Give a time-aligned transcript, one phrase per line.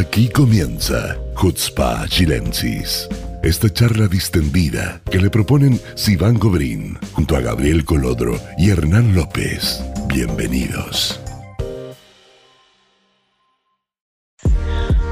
[0.00, 3.06] Aquí comienza Hutzpa Chilensis.
[3.42, 9.84] Esta charla distendida que le proponen Sivan Gobrín junto a Gabriel Colodro y Hernán López.
[10.06, 11.20] Bienvenidos.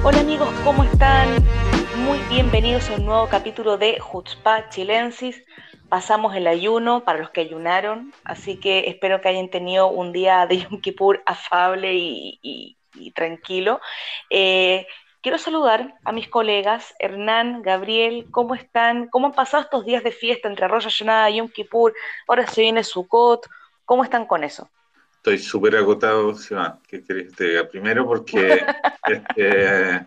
[0.02, 1.44] Hola amigos, ¿cómo están?
[2.06, 5.44] Muy bienvenidos a un nuevo capítulo de Hutzpa Chilensis.
[5.90, 10.46] Pasamos el ayuno para los que ayunaron, así que espero que hayan tenido un día
[10.46, 12.77] de Yom Kippur afable y,
[13.14, 13.80] tranquilo.
[14.30, 14.86] Eh,
[15.20, 19.08] quiero saludar a mis colegas, Hernán, Gabriel, ¿cómo están?
[19.08, 21.94] ¿Cómo han pasado estos días de fiesta entre Rosh Hashanah, Yom Kippur?
[22.26, 23.46] Ahora se viene Sukkot.
[23.84, 24.68] ¿Cómo están con eso?
[25.16, 26.78] Estoy súper agotado, Sivan.
[26.86, 27.68] ¿Qué querés que te diga?
[27.68, 28.64] Primero porque
[29.06, 30.06] este,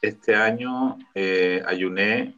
[0.00, 2.34] este año eh, ayuné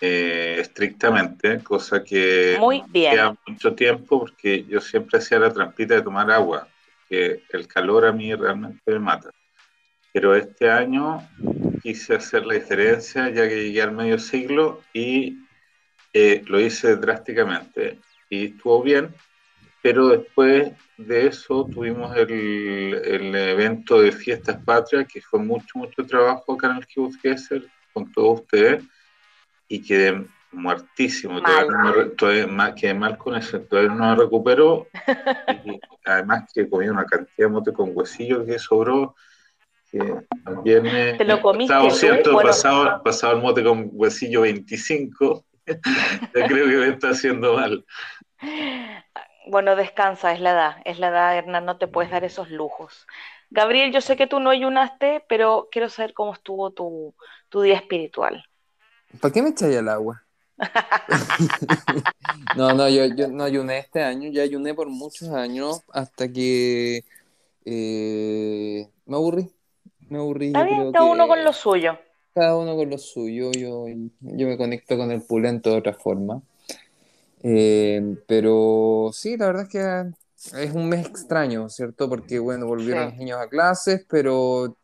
[0.00, 3.14] eh, estrictamente, cosa que Muy bien.
[3.14, 6.68] queda mucho tiempo porque yo siempre hacía la trampita de tomar agua,
[7.14, 9.30] que el calor a mí realmente me mata.
[10.12, 11.26] Pero este año
[11.82, 15.38] quise hacer la diferencia ya que llegué al medio siglo y
[16.12, 17.98] eh, lo hice drásticamente
[18.30, 19.14] y estuvo bien,
[19.82, 26.06] pero después de eso tuvimos el, el evento de Fiestas Patrias, que fue mucho, mucho
[26.06, 28.82] trabajo acá en el Kibbutz Gesser con todos ustedes
[29.68, 30.24] y quedé
[30.54, 31.40] muertísimo.
[31.40, 32.12] Mal.
[32.16, 34.86] Todavía, no quedé mal con eso, todavía no me recupero.
[35.64, 39.14] y además que comí una cantidad de mote con huesillo que sobró.
[39.90, 41.94] Que también me, ¿Te lo comiste pasado, tú?
[41.94, 42.32] ¿cierto?
[42.32, 42.48] Bueno.
[42.48, 45.44] Pasado, pasado el mote con huesillo 25.
[45.66, 45.74] Yo
[46.32, 47.84] creo que me está haciendo mal.
[49.46, 53.06] Bueno, descansa, es la edad, es la edad, Hernán, no te puedes dar esos lujos.
[53.50, 57.14] Gabriel, yo sé que tú no ayunaste, pero quiero saber cómo estuvo tu,
[57.50, 58.44] tu día espiritual.
[59.20, 60.23] ¿Para qué me echáis al agua?
[62.56, 67.04] no, no, yo, yo no ayuné este año, ya ayuné por muchos años hasta que
[67.64, 69.50] eh, me aburrí.
[70.08, 71.98] Me aburrí, Está bien, cada que uno con lo suyo.
[72.34, 73.86] cada uno con lo suyo, yo,
[74.20, 76.42] yo me conecto con el pulento de otra forma.
[77.42, 82.08] Eh, pero sí, la verdad es que es un mes extraño, ¿cierto?
[82.08, 83.10] Porque, bueno, volvieron Sí.
[83.10, 84.76] los niños a clases, pero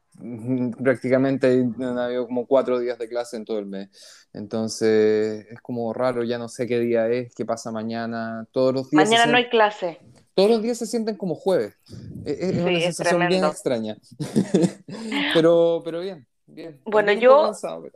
[0.83, 3.89] prácticamente han habido como cuatro días de clase en todo el mes.
[4.33, 8.47] Entonces, es como raro, ya no sé qué día es, qué pasa mañana.
[8.53, 9.99] Todos los días Mañana no hay clase.
[10.35, 11.77] todos los días se sienten como jueves.
[12.25, 13.97] Es, es Sí, una es sensación bien extraña.
[15.35, 16.81] Pero, pero bien, bien.
[16.85, 17.95] Bueno, yo- cansado, pero-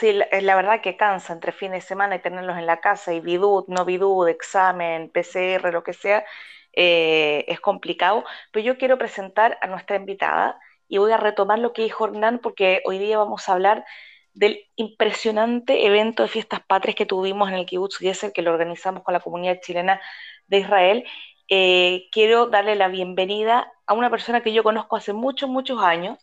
[0.00, 2.80] Sí, la, es la verdad que cansa entre fin de semana y tenerlos en la
[2.80, 6.24] casa y bidut, no bidut, examen, PCR, lo que sea,
[6.72, 8.24] eh, es complicado.
[8.50, 10.58] Pero yo quiero presentar a nuestra invitada
[10.94, 13.84] y voy a retomar lo que dijo Hernán porque hoy día vamos a hablar
[14.32, 19.02] del impresionante evento de fiestas patrias que tuvimos en el Kibbutz Gesser, que lo organizamos
[19.02, 20.00] con la comunidad chilena
[20.46, 21.04] de Israel.
[21.48, 26.16] Eh, quiero darle la bienvenida a una persona que yo conozco hace muchos, muchos años.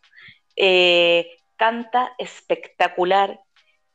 [0.56, 3.40] Eh, canta espectacular,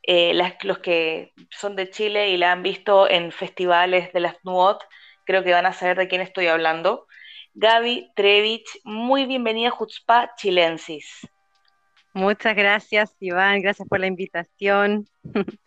[0.04, 4.84] eh, los que son de Chile y la han visto en festivales de las NUOT,
[5.26, 7.08] creo que van a saber de quién estoy hablando.
[7.60, 11.28] Gaby Trevich, muy bienvenida a Jutzpa Chilensis.
[12.14, 13.64] Muchas gracias, Iván.
[13.64, 15.08] Gracias por la invitación.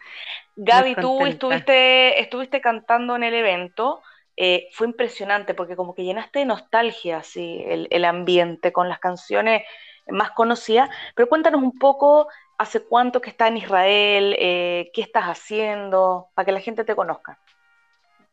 [0.55, 4.03] Gaby, tú estuviste, estuviste cantando en el evento,
[4.37, 9.01] eh, fue impresionante porque como que llenaste de nostalgia así, el, el ambiente con las
[9.01, 9.65] canciones
[10.07, 15.25] más conocidas, pero cuéntanos un poco hace cuánto que estás en Israel, eh, qué estás
[15.25, 17.41] haciendo, para que la gente te conozca.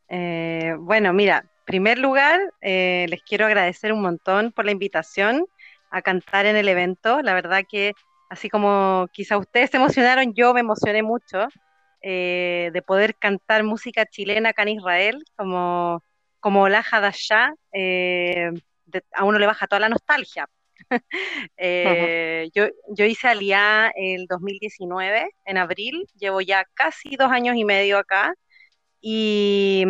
[0.09, 5.45] Eh, bueno, mira, primer lugar, eh, les quiero agradecer un montón por la invitación
[5.91, 7.21] a cantar en el evento.
[7.21, 7.93] La verdad que
[8.29, 11.47] así como quizá ustedes se emocionaron, yo me emocioné mucho
[12.01, 16.03] eh, de poder cantar música chilena acá en Israel, como,
[16.39, 18.49] como la Hadashah, eh,
[19.13, 20.47] a uno le baja toda la nostalgia.
[21.57, 27.65] Eh, yo, yo hice Aliá el 2019, en abril, llevo ya casi dos años y
[27.65, 28.33] medio acá
[29.01, 29.83] y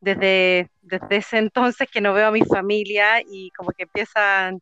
[0.00, 4.60] desde, desde ese entonces que no veo a mi familia y como que empiezan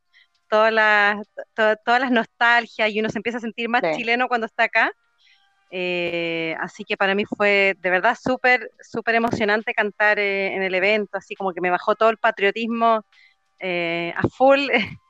[0.49, 1.19] todas las,
[1.55, 3.89] to- todas las nostalgias y uno se empieza a sentir más Sí.
[3.91, 4.93] chileno cuando está acá.
[5.71, 10.75] Eh, así que para mí fue de verdad súper, súper emocionante cantar eh, en el
[10.75, 13.05] evento, así como que me bajó todo el patriotismo
[13.61, 14.61] eh, a full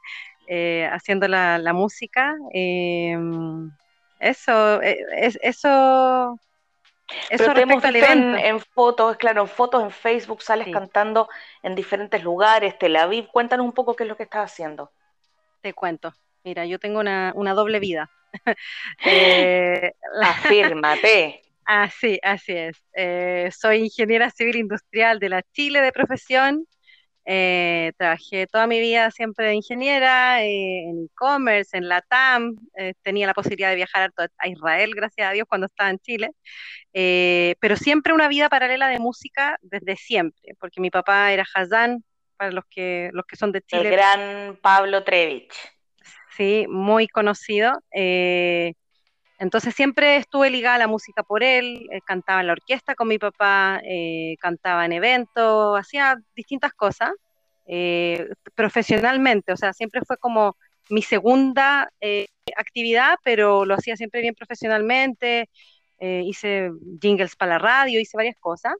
[0.49, 2.37] eh, haciendo la, la música.
[2.55, 3.17] Eh,
[4.19, 6.41] eso, eh, es, eso,
[7.31, 10.73] eso Pero te hemos visto en, en fotos, claro, en fotos en Facebook sales Sí.
[10.73, 11.29] cantando
[11.63, 13.29] en diferentes lugares, Tel Aviv.
[13.29, 14.91] Cuéntanos un poco qué es lo que estás haciendo.
[15.61, 16.15] Te cuento.
[16.45, 18.11] Mira, yo tengo una, una doble vida.
[19.05, 19.93] Eh,
[20.23, 21.43] Afírmate.
[21.65, 22.77] así, así es.
[22.95, 26.67] Eh, soy ingeniera civil industrial de la Chile de profesión
[27.27, 32.57] Eh, trabajé toda mi vida siempre de ingeniera, eh, en e-commerce, en la TAM.
[32.77, 36.31] Eh, tenía la posibilidad de viajar a, Israel, gracias a Dios, cuando estaba en Chile.
[36.93, 42.05] pero siempre una vida paralela de música desde siempre, porque mi papá era Hazán,
[42.37, 43.89] para los que, los que son de Chile.
[43.89, 45.55] El gran Pablo Trevich.
[46.37, 47.81] Sí, muy conocido.
[49.39, 53.09] Entonces siempre estuve ligada a la música por él, eh, cantaba en la orquesta con
[53.09, 57.11] mi papá, eh, cantaba en eventos, hacía distintas cosas
[57.67, 60.57] eh, profesionalmente, o sea, siempre fue como
[60.91, 61.91] mi segunda
[62.57, 65.49] actividad, pero lo hacía siempre bien profesionalmente,
[65.99, 66.71] hice
[67.01, 68.75] jingles para la radio, hice varias cosas.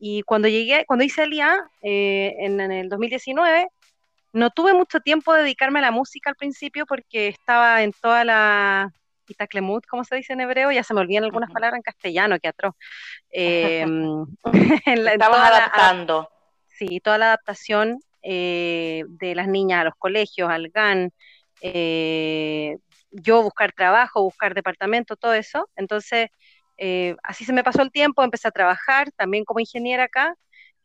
[0.00, 3.68] Y cuando llegué, cuando hice el IA en, en el 2019,
[4.32, 8.24] no tuve mucho tiempo de dedicarme a la música al principio porque estaba en toda
[8.24, 8.92] la
[9.28, 12.48] Itaclemut, como se dice en hebreo, ya se me olvidan algunas palabras en castellano, que
[12.48, 12.74] atroz.
[13.32, 13.84] Eh,
[14.86, 16.28] adaptando.
[16.68, 21.12] sí, toda la adaptación eh, de las niñas a los colegios, al GAN,
[21.60, 22.78] eh,
[23.10, 25.68] yo buscar trabajo, buscar departamento, todo eso.
[25.76, 26.30] Entonces,
[26.78, 30.34] eh, así se me pasó el tiempo, empecé a trabajar también como ingeniera acá,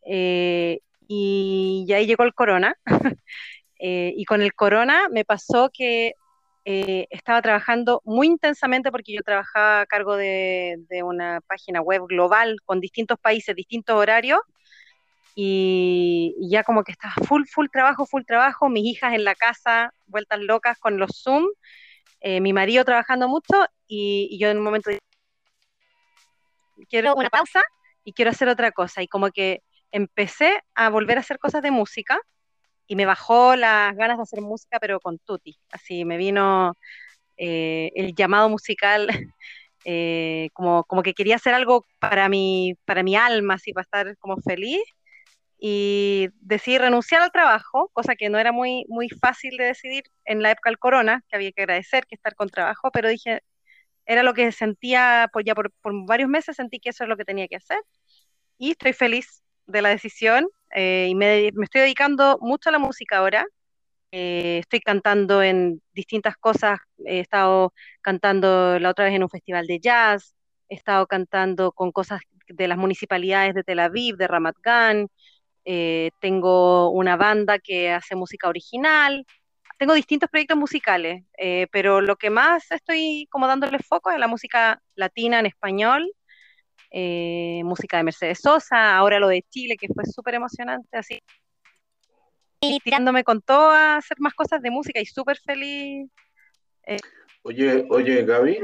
[0.06, 2.75] y, y ahí llegó el corona.
[3.80, 6.15] y con el corona me pasó que
[6.65, 12.57] eh, estaba trabajando muy intensamente porque yo trabajaba a cargo de, una página web global
[12.65, 14.39] con distintos países, distintos horarios,
[15.35, 19.94] y, ya como que estaba full, full trabajo, full trabajo, mis hijas en la casa,
[20.07, 21.47] vueltas locas con los Zoom,
[22.19, 24.91] eh, mi marido trabajando mucho, y, yo en un momento
[26.89, 27.62] quiero una pausa
[28.03, 31.71] y quiero hacer otra cosa, y como que empecé a volver a hacer cosas de
[31.71, 32.19] música,
[32.89, 35.57] y me bajó las ganas de hacer música, pero con Tutti.
[35.71, 36.75] Así me vino
[37.38, 39.07] eh, el llamado musical,
[39.86, 44.18] eh, como, como que quería hacer algo para mi, para mi alma, así para estar
[44.18, 44.81] como feliz.
[45.59, 50.41] Y decidí renunciar al trabajo, cosa que no era muy, muy fácil de decidir en
[50.41, 53.41] la época del corona, que había que agradecer que estar con trabajo, pero dije,
[54.06, 57.18] era lo que sentía, pues ya por, por varios meses sentí que eso es lo
[57.18, 57.80] que tenía que hacer.
[58.57, 63.18] Y estoy feliz de la decisión eh, y me, estoy dedicando mucho a la música
[63.18, 63.45] ahora.
[64.12, 66.80] Eh, estoy cantando en distintas cosas.
[67.06, 70.36] He estado cantando la otra vez en un festival de jazz.
[70.69, 75.07] He estado cantando con cosas de las municipalidades de Tel Aviv, de Ramat Gan.
[75.66, 79.25] Eh, tengo una banda que hace música original.
[79.77, 81.24] Tengo distintos proyectos musicales,
[81.72, 86.12] pero lo que más estoy como dándole foco es la música latina en español
[86.91, 91.21] eh, música de Mercedes Sosa, ahora lo de Chile, que fue súper emocionante, así.
[92.62, 96.09] Y tirándome con todo a hacer más cosas de música y súper feliz.
[96.86, 96.97] Eh.
[97.44, 98.59] Oye, oye, Gaby,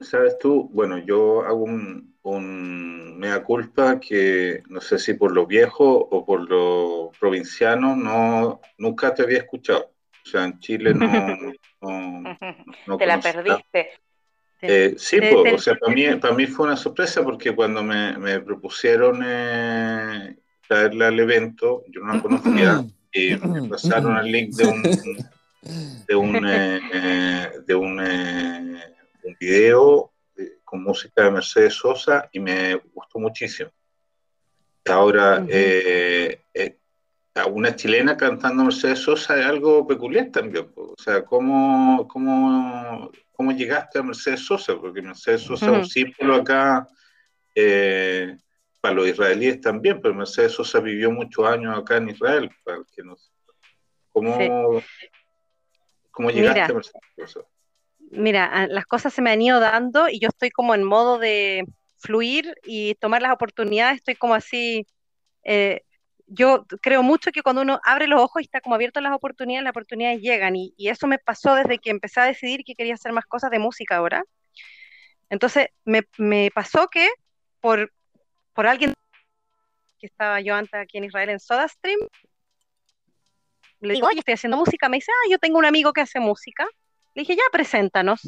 [0.00, 0.70] ¿sabes tú?
[0.72, 2.14] Bueno, yo hago un,
[3.18, 9.14] mea culpa que no sé si por lo viejo o por lo provinciano, no, nunca
[9.14, 9.92] te había escuchado.
[10.24, 11.36] O sea, en Chile no.
[12.86, 13.90] no, te la perdiste.
[14.60, 18.40] Eh, sí, pues, o sea, para mí, para mí fue una sorpresa porque cuando me,
[18.40, 20.36] propusieron eh,
[20.66, 24.82] traerla al evento, yo no la conocía y me pasaron el link de un,
[26.06, 30.12] de un, eh, de un, un video
[30.64, 33.70] con música de Mercedes Sosa y me gustó muchísimo.
[34.86, 35.44] Ahora,
[37.34, 40.70] a una chilena cantando Mercedes Sosa es algo peculiar también.
[40.76, 46.36] O sea, ¿cómo, cómo cómo llegaste a Mercedes Sosa, porque Mercedes Sosa es un símbolo
[46.36, 46.86] acá
[47.54, 48.36] eh,
[48.80, 53.02] para los israelíes también, pero Mercedes Sosa vivió muchos años acá en Israel, para que
[53.02, 53.16] no
[54.12, 54.82] ¿Cómo,
[56.12, 57.48] ¿Cómo, llegaste a Mercedes Sosa?
[58.10, 61.64] Mira, las cosas se me han ido dando y yo estoy como en modo de
[61.96, 64.86] fluir y tomar las oportunidades, estoy como así,
[65.42, 65.82] eh,
[66.34, 69.12] yo creo mucho que cuando uno abre los ojos y está como abierto a las
[69.12, 70.56] oportunidades, las oportunidades llegan.
[70.56, 73.58] Y, eso me pasó desde que empecé a decidir que quería hacer más cosas de
[73.58, 74.24] música ahora.
[75.30, 76.02] Entonces, me,
[76.52, 77.08] pasó que
[77.60, 77.90] por,
[78.56, 78.94] alguien
[79.98, 81.98] que estaba yo antes aquí en Israel en SodaStream,
[83.80, 84.88] le digo, oye, estoy haciendo música.
[84.88, 86.66] Me dice, ah, yo tengo un amigo que hace música.
[87.14, 88.20] Le dije, ya, preséntanos.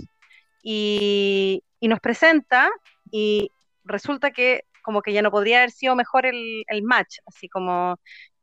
[0.62, 2.70] Y, y nos presenta
[3.10, 3.50] y
[3.84, 7.96] resulta que como que ya no podría haber sido mejor el, match, así como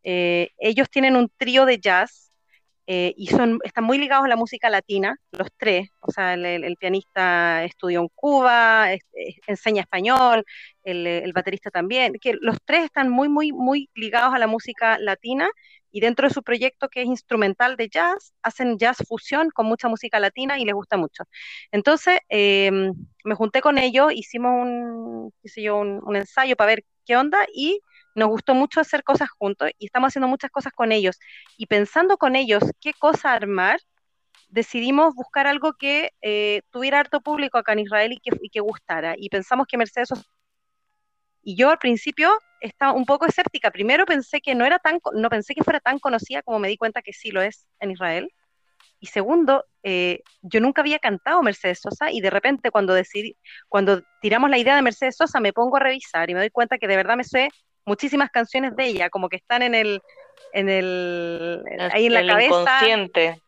[0.03, 2.31] eh, ellos tienen un trío de jazz
[2.85, 6.75] eh, y son, están muy ligados a la música latina, los tres, o sea, el,
[6.75, 8.89] pianista estudió en Cuba,
[9.47, 10.43] enseña español,
[10.83, 14.97] el, el, baterista también, que los tres están muy, muy, muy ligados a la música
[14.99, 15.49] latina
[15.93, 19.87] y dentro de su proyecto que es instrumental de jazz, hacen jazz fusión con mucha
[19.87, 21.23] música latina y les gusta mucho.
[21.71, 27.15] Entonces, em, me junté con ellos, hicimos un, qué yo, un, ensayo para ver qué
[27.15, 27.79] onda y
[28.15, 31.19] nos gustó mucho hacer cosas juntos y estamos haciendo muchas cosas con ellos.
[31.57, 33.79] Y pensando con ellos qué cosa armar,
[34.49, 38.61] decidimos buscar algo que eh, tuviera harto público acá en Israel y que, y que
[38.61, 39.15] gustara.
[39.17, 40.09] Y pensamos que Mercedes
[41.43, 42.31] y yo al principio
[42.63, 43.71] estaba un poco escéptica.
[43.71, 46.77] Primero pensé que no era tan, no pensé que fuera tan conocida como me di
[46.77, 48.31] cuenta que sí lo es en Israel.
[48.99, 53.35] Y segundo, eh, yo nunca había cantado Mercedes Sosa y de repente cuando decidí,
[53.67, 56.77] cuando tiramos la idea de Mercedes Sosa me pongo a revisar y me doy cuenta
[56.77, 57.49] que de verdad me sé
[57.85, 60.01] muchísimas canciones de ella, como que están en el,
[60.53, 62.61] en el, ahí en la cabeza.
[62.61, 63.41] Inconsciente.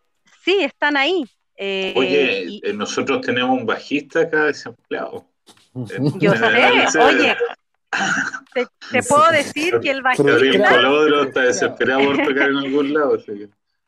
[0.44, 1.24] Sí, están ahí.
[1.56, 5.26] Eh, Oye, eh, nosotros tenemos un bajista acá desempleado.
[6.20, 7.36] Yo sé, oye,
[8.54, 10.32] te, puedo decir que el bajista.
[10.32, 13.18] Gabriel Colodro está desesperado por tocar en algún lado.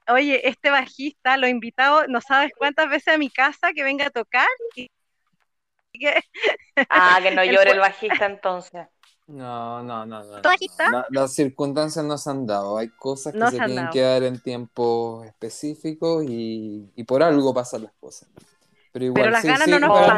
[0.09, 4.07] Oye, este bajista lo he invitado no sabes cuántas veces a mi casa que venga
[4.07, 4.47] a tocar.
[6.89, 8.87] Ah, que no llore el bajista entonces.
[9.27, 11.05] No, no, no, no.
[11.09, 12.77] las circunstancias no se han dado.
[12.77, 17.83] Hay cosas que se, tienen que dar en tiempos específicos y, y por algo pasan
[17.83, 18.29] las cosas.
[18.97, 20.09] Pero igual, las ganas no nos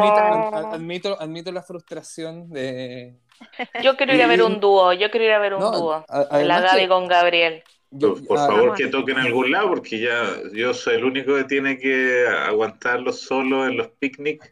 [0.74, 3.20] admito, admito, la frustración de.
[3.84, 6.06] Yo quiero ir a ver un dúo, yo quiero ir a ver un dúo.
[6.08, 7.64] la Gaby con Gabriel.
[7.90, 11.46] por, ah, favor, que toquen en algún lado, porque ya yo soy el único que
[11.46, 14.52] tiene que aguantarlo solo en los picnics.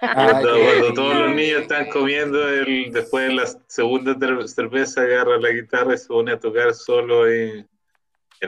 [0.00, 4.16] Cuando, todos los niños están comiendo, el, después de la segunda
[4.46, 7.66] cerveza agarra la guitarra y se pone a tocar solo y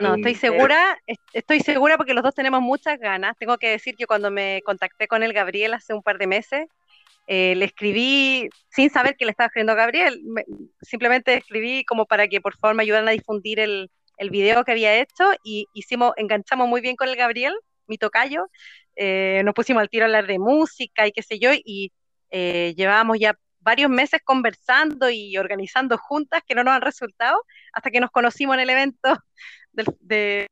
[0.01, 0.99] no, estoy segura,
[1.33, 3.37] estoy segura porque los dos tenemos muchas ganas.
[3.37, 6.67] Tengo que decir que cuando me contacté con el Gabriel hace un par de meses,
[7.27, 10.21] eh, le escribí sin saber que le estaba escribiendo a Gabriel,
[10.81, 14.71] simplemente escribí como para que por favor me ayudaran a difundir el, el video que
[14.71, 17.53] había hecho y hicimos, enganchamos muy bien con el Gabriel,
[17.87, 18.47] mi tocayo,
[18.95, 21.91] eh, nos pusimos al tiro a hablar de música y qué sé yo, y
[22.31, 27.43] eh, llevábamos ya varios meses conversando y organizando juntas que no nos han resultado
[27.73, 29.17] hasta que nos conocimos en el evento
[30.01, 30.47] de...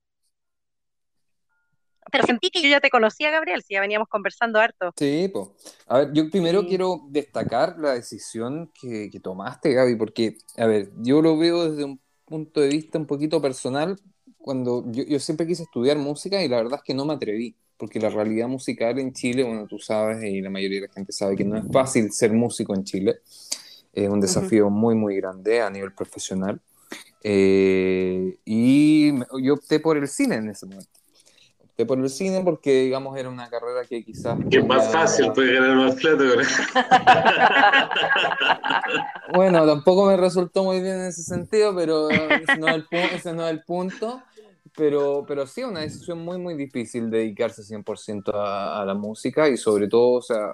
[2.11, 4.93] Pero sentí que yo ya te conocía, Gabriel, si ya veníamos conversando harto.
[4.97, 5.49] Sí, pues.
[5.87, 11.21] A ver, yo primero quiero destacar la decisión que, tomaste, Gaby, porque, a ver, yo
[11.21, 13.99] lo veo desde un punto de vista un poquito personal,
[14.37, 17.55] cuando yo, yo siempre quise estudiar música y la verdad es que no me atreví
[17.77, 21.11] porque la realidad musical en Chile, bueno, tú sabes y la mayoría de la gente
[21.11, 23.19] sabe que no es fácil ser músico en Chile,
[23.93, 26.59] es un desafío muy, muy grande a nivel profesional.
[27.23, 30.99] Eh, y yo opté por el cine en ese momento.
[31.75, 34.39] Opté por el cine porque, digamos, era una carrera que quizás...
[34.49, 36.23] Que es más fácil, puede ganar más plata.
[39.35, 43.33] bueno, tampoco me resultó muy bien en ese sentido, pero ese no es el, ese
[43.33, 44.23] no es el punto
[44.75, 49.57] pero, pero sí, una decisión muy, muy difícil dedicarse 100% a, a, la música y
[49.57, 50.53] sobre todo, o sea,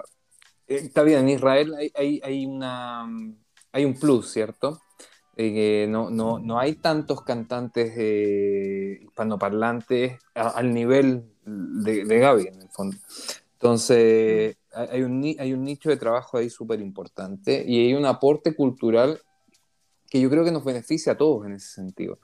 [0.68, 3.06] eh, está bien, en Israel hay, hay, hay una,
[3.72, 4.80] hay un plus, ¿cierto?
[5.36, 12.62] Eh, no, no, no, hay tantos cantantes eh, hispanoparlantes al nivel de, de, Gaby, en
[12.62, 12.96] el fondo.
[13.54, 18.54] Entonces, hay un, hay un nicho de trabajo ahí súper importante y hay un aporte
[18.54, 19.20] cultural
[20.10, 22.18] que yo creo que nos beneficia a todos en ese sentido.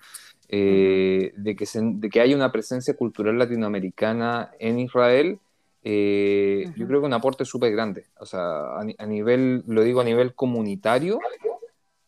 [0.50, 5.38] Eh, de, que de que haya una presencia cultural latinoamericana en Israel,
[5.82, 8.06] eh, yo creo que un aporte súper grande.
[8.18, 11.18] O sea, a, nivel, lo digo a nivel comunitario,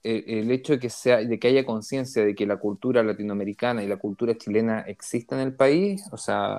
[0.03, 3.83] eh, el hecho de que, sea, de que haya conciencia de que la cultura latinoamericana
[3.83, 6.59] y la cultura chilena exista en el país, o sea,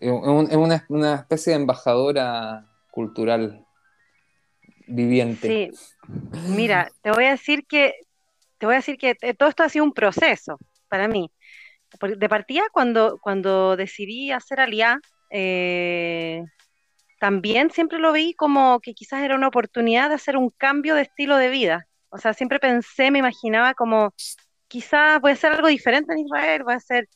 [0.00, 3.66] es, una, una, especie de embajadora cultural
[4.86, 5.48] viviente.
[5.48, 5.70] Sí,
[6.48, 7.94] mira, te voy a decir que
[8.60, 10.58] te voy a decir que todo esto ha sido un proceso
[10.88, 11.30] para mí.
[12.18, 16.44] De partida, cuando, cuando decidí hacer Aliá, eh,
[17.18, 21.02] también siempre lo vi como que quizás era una oportunidad de hacer un cambio de
[21.02, 21.86] estilo de vida.
[22.10, 24.12] O sea, siempre pensé, me imaginaba como,
[24.68, 27.08] quizás voy a hacer algo diferente en Israel, voy a hacer,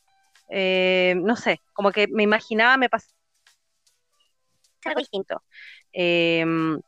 [0.49, 3.13] eh, no sé, como que me imaginaba, me pasaba
[4.85, 5.41] algo distinto.
[5.91, 6.79] Em,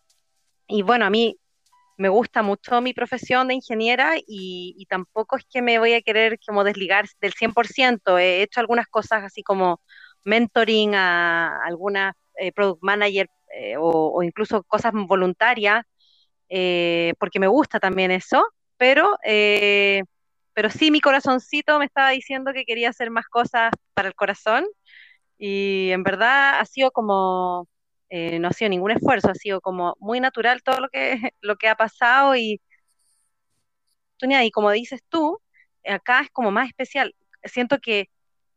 [0.67, 1.37] y bueno, a mí
[1.97, 6.39] me gusta mucho mi profesión de ingeniera y, tampoco es que me voy a querer
[6.45, 8.17] como desligar del 100%.
[8.19, 9.81] He hecho algunas cosas así como
[10.23, 15.83] mentoring a algunas eh, product manager eh, o, incluso cosas voluntarias,
[16.49, 18.45] eh, porque me gusta también eso,
[18.77, 19.17] pero,
[20.53, 24.65] pero sí mi corazoncito me estaba diciendo que quería hacer más cosas para el corazón
[25.37, 27.67] y en verdad ha sido como
[28.09, 31.11] eh, no ha sido ningún esfuerzo, ha sido como muy natural todo lo que,
[31.41, 32.61] lo que ha pasado y,
[34.21, 35.39] y como dices tú,
[35.85, 37.15] acá es como más especial.
[37.43, 38.09] Siento que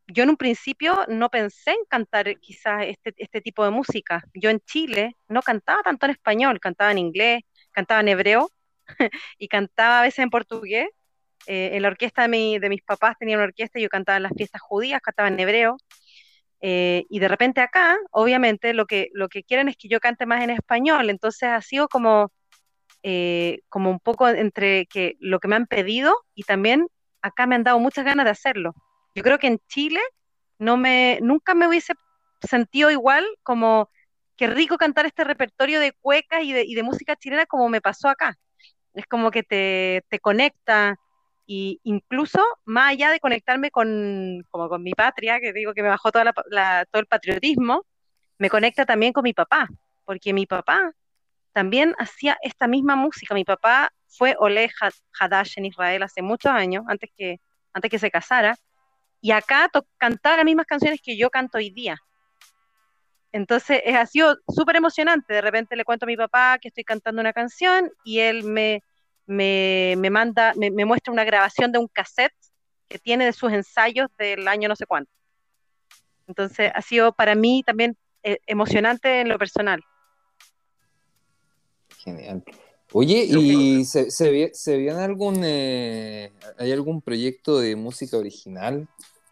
[0.06, 4.22] yo en un principio no pensé en cantar quizás este, este tipo de música.
[4.34, 7.42] Yo en Chile no cantaba tanto en español, cantaba en inglés,
[7.72, 8.50] cantaba en hebreo
[9.38, 10.88] y cantaba a veces en portugués,
[11.46, 14.24] eh, en la orquesta de, de mis papás tenía una orquesta, y yo cantaba en
[14.24, 15.76] las fiestas judías, cantaba en hebreo,
[16.60, 20.26] eh, y de repente acá, obviamente, lo que, lo que quieren es que yo cante
[20.26, 22.30] más en español, entonces ha sido como,
[23.02, 26.88] eh, como un poco entre que lo que me han pedido y también
[27.22, 28.74] acá me han dado muchas ganas de hacerlo.
[29.14, 30.00] Yo creo que en Chile
[30.58, 31.94] no me, nunca me hubiese
[32.42, 33.90] sentido igual como
[34.40, 38.38] qué rico cantar este repertorio de cuecas y de, música chilena como me pasó acá.
[38.94, 40.96] Es como que te, te conecta,
[41.46, 45.90] y incluso más allá de conectarme con, como con mi patria, que digo que me
[45.90, 47.84] bajó toda la, todo el patriotismo,
[48.38, 49.68] me conecta también con mi papá,
[50.06, 50.90] porque mi papá
[51.52, 53.34] también hacía esta misma música.
[53.34, 54.70] Mi papá fue Ole
[55.20, 57.40] Hadash en Israel hace muchos años, antes que,
[57.74, 58.56] antes que se casara,
[59.20, 61.98] y acá cantaba las mismas canciones que yo canto hoy día.
[63.32, 65.34] Entonces, ha sido súper emocionante.
[65.34, 68.82] De repente le cuento a mi papá que estoy cantando una canción y él me,
[69.26, 72.34] me, manda, me, muestra una grabación de un cassette
[72.88, 75.12] que tiene de sus ensayos del año no sé cuánto.
[76.26, 79.80] Entonces ha sido para mí también eh, emocionante en lo personal.
[81.98, 82.42] Genial.
[82.92, 88.88] Oye, ¿y se, se, viene algún, eh, hay algún proyecto de música original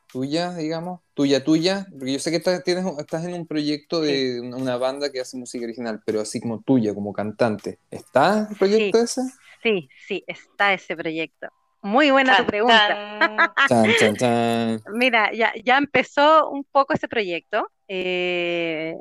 [0.09, 1.01] tuya, digamos?
[1.15, 5.13] Tuya, tuya, porque yo sé que estás, tienes, estás en un proyecto de una banda
[5.13, 7.79] que hace música original, pero así como tuya, como cantante.
[7.91, 9.23] ¿Está el proyecto ese?
[9.63, 11.49] Sí, sí, está ese proyecto.
[11.83, 13.55] Muy buena tu pregunta.
[14.93, 17.69] Mira, ya, ya empezó un poco ese proyecto.
[17.87, 18.97] Eh,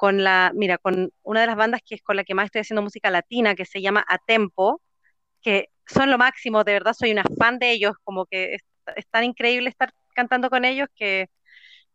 [0.00, 2.62] con la, mira, con una de las bandas que es con la que más estoy
[2.62, 4.80] haciendo música latina, que se llama Atempo,
[5.42, 8.62] que son lo máximo, de verdad soy una fan de ellos, como que es,
[9.10, 11.28] tan increíble estar cantando con ellos que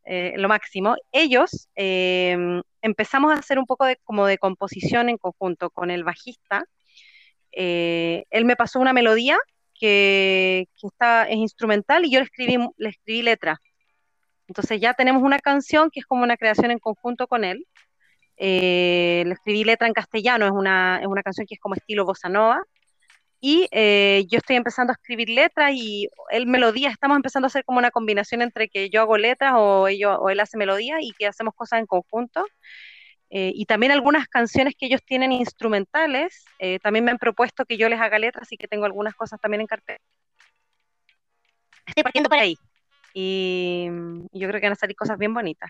[0.06, 0.96] eh, lo máximo.
[1.12, 6.04] Ellos em, empezamos a hacer un poco de como de composición en conjunto con el
[6.04, 6.66] bajista
[7.56, 9.38] eh, él me pasó una melodía
[9.74, 13.62] que, está, es instrumental y yo le escribí, le escribí letra.
[14.48, 17.66] Entonces ya tenemos una canción que es como una creación en conjunto con él.
[18.38, 22.06] Eh, le escribí letra en castellano, es una, es una canción que es como estilo
[22.06, 22.62] bossa nova.
[23.48, 27.64] Y eh, yo estoy empezando a escribir letras y él melodía, estamos empezando a hacer
[27.64, 31.12] como una combinación entre que yo hago letras o, ello, o él hace melodía y
[31.12, 32.44] que hacemos cosas en conjunto.
[33.30, 37.78] Eh, y también algunas canciones que ellos tienen instrumentales, eh, también me han propuesto que
[37.78, 40.00] yo les haga letras, así que tengo algunas cosas también en cartel.
[41.86, 42.58] Estoy partiendo por ahí.
[43.14, 43.90] Y,
[44.32, 45.70] yo creo que van a salir cosas bien bonitas.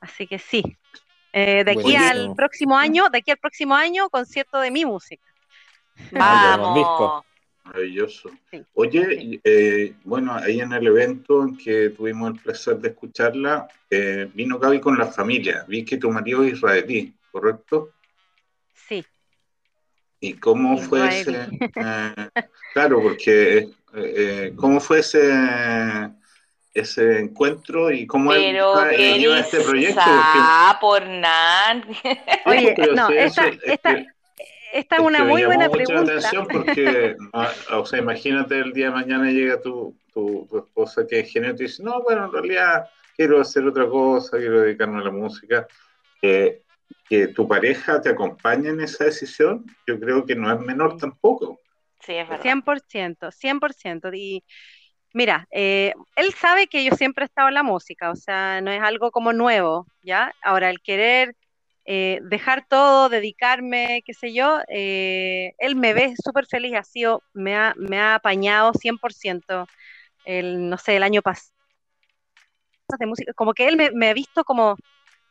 [0.00, 0.62] Así que sí.
[1.34, 5.31] Eh, de aquí al próximo año, de aquí al próximo año, concierto de mi música.
[6.12, 7.24] Vamos.
[7.64, 8.30] Maravilloso.
[8.74, 14.28] Oye, eh, bueno, ahí en el evento en que tuvimos el placer de escucharla, eh,
[14.34, 15.64] vino Gaby con la familia.
[15.68, 17.90] Vi que tu marido es israelí, ¿correcto?
[18.74, 19.04] Sí.
[20.20, 21.48] ¿Y cómo fue ese?
[21.60, 22.28] Eh,
[22.74, 23.70] claro, porque
[24.56, 25.30] ¿cómo fue ese
[26.74, 30.00] ese encuentro y cómo pero él este proyecto?
[30.02, 31.82] Ah, por nada.
[32.46, 34.06] Oye, no, esta, esta
[34.72, 36.12] es una muy buena mucha pregunta.
[36.12, 37.16] atención porque,
[37.72, 41.56] o sea, imagínate el día de mañana llega tu, tu, esposa que es genio y
[41.56, 45.66] te dice, no, bueno, en realidad quiero hacer otra cosa, quiero dedicarme a la música.
[46.20, 46.62] que
[47.34, 51.60] tu pareja te acompañe en esa decisión, yo creo que no es menor tampoco.
[52.00, 52.44] Sí, es verdad.
[52.44, 54.16] 100%, 100%.
[54.16, 54.42] Y
[55.12, 58.70] mira, eh, él sabe que yo siempre he estado en la música, o sea, no
[58.70, 60.32] es algo como nuevo, ¿ya?
[60.42, 61.36] Ahora, el querer
[61.84, 67.22] eh, dejar todo, dedicarme, qué sé yo, eh, él me ve súper feliz, ha sido,
[67.32, 69.66] me ha, me ha apañado 100%,
[70.24, 71.50] el, no sé, el año pasado,
[72.98, 74.76] de música, como que él me, ha visto como,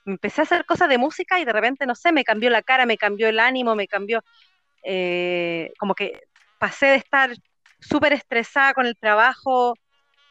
[0.06, 2.86] empecé a hacer cosas de música y de repente, no sé, me cambió la cara,
[2.86, 4.24] me cambió el ánimo, me cambió,
[4.84, 6.22] eh, como que
[6.60, 7.32] pasé de estar
[7.80, 9.76] súper estresada con el trabajo,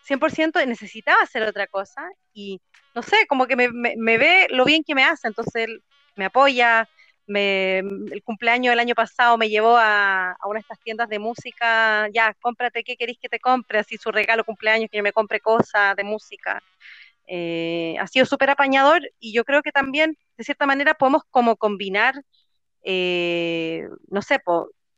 [0.02, 2.02] 100% necesitaba hacer otra cosa
[2.32, 2.60] y
[2.94, 5.68] no sé, como que me, me, ve lo bien que me hace, entonces
[6.16, 6.88] me apoya.
[7.26, 12.08] Me, el cumpleaños del año pasado me llevó a, una de estas tiendas de música,
[12.12, 15.38] ya, cómprate qué queréis que te compre, así su regalo cumpleaños, que yo me compre
[15.38, 16.60] cosas de música.
[17.28, 21.56] Eh, ha sido súper apañador y yo creo que también, de cierta manera, podemos como
[21.56, 22.14] combinar,
[22.82, 24.40] eh, no sé,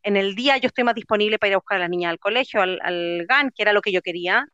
[0.02, 2.18] en el día yo estoy más disponible para ir a buscar a las niñas al
[2.18, 4.46] colegio, al GAN, que era lo que yo quería,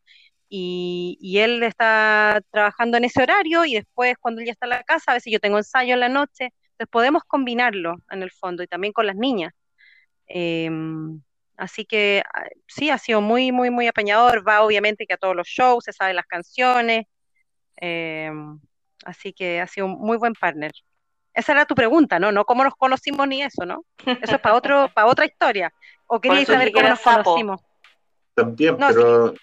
[0.49, 4.83] y, él está trabajando en ese horario y después cuando él ya está en la
[4.83, 8.63] casa, a veces yo tengo ensayo en la noche, entonces podemos combinarlo en el fondo
[8.63, 9.53] y también con las niñas.
[10.27, 11.21] Em,
[11.57, 15.37] así que ah, sí, ha sido muy, muy, muy apañador, va obviamente que a todos
[15.37, 17.07] los shows, se sabe las canciones,
[17.77, 18.59] em,
[19.05, 20.73] así que ha sido un muy buen partner.
[21.35, 22.33] Esa era tu pregunta, ¿no?
[22.33, 23.85] No cómo nos conocimos ni eso, ¿no?
[24.05, 25.73] Eso es para otro, para otra historia.
[26.07, 27.61] ¿O querías saber cómo nos conocimos?
[28.39, 29.35] También, pero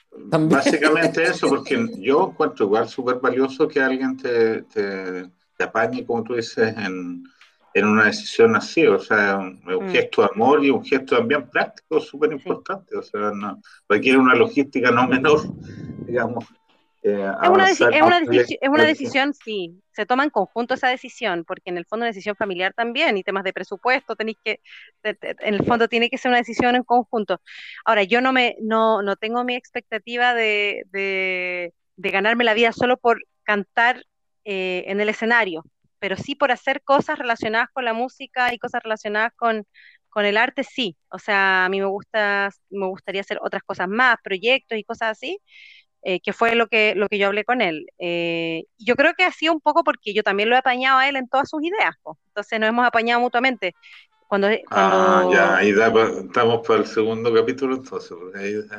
[0.48, 5.30] básicamente eso, porque yo encuentro igual súper valioso que alguien te, te,
[5.62, 7.26] apañe, como tú dices, en,
[7.74, 9.90] en una decisión así, o sea, un, mm.
[9.90, 14.34] gesto de amor y un gesto también práctico súper importante, o sea, no, requiere una
[14.34, 15.42] logística no menor,
[16.08, 16.46] digamos,
[17.08, 21.46] eh, es, una es, una es, una decisión, sí, se toma en conjunto esa decisión,
[21.46, 24.60] porque en el fondo es una decisión familiar también y temas de presupuesto, tenéis que,
[25.04, 27.40] en el fondo tiene que ser una decisión en conjunto.
[27.86, 32.98] Ahora, yo no, me, no, no tengo mi expectativa de, de, ganarme la vida solo
[32.98, 34.04] por cantar
[34.44, 35.64] eh, en el escenario,
[36.00, 39.64] pero sí por hacer cosas relacionadas con la música y cosas relacionadas con,
[40.10, 40.98] con el arte, sí.
[41.10, 45.12] O sea, a mí me, gusta, me gustaría hacer otras cosas más, proyectos y cosas
[45.12, 45.40] así
[46.08, 47.88] eh, que fue lo que, lo que yo hablé con él.
[47.98, 51.10] Eh, yo creo que ha sido un poco porque yo también lo he apañado a
[51.10, 51.96] él en todas sus ideas,
[52.28, 53.74] entonces nos hemos apañado mutuamente.
[54.28, 58.16] Cuando, Ah, ya, ahí estamos para el segundo capítulo entonces.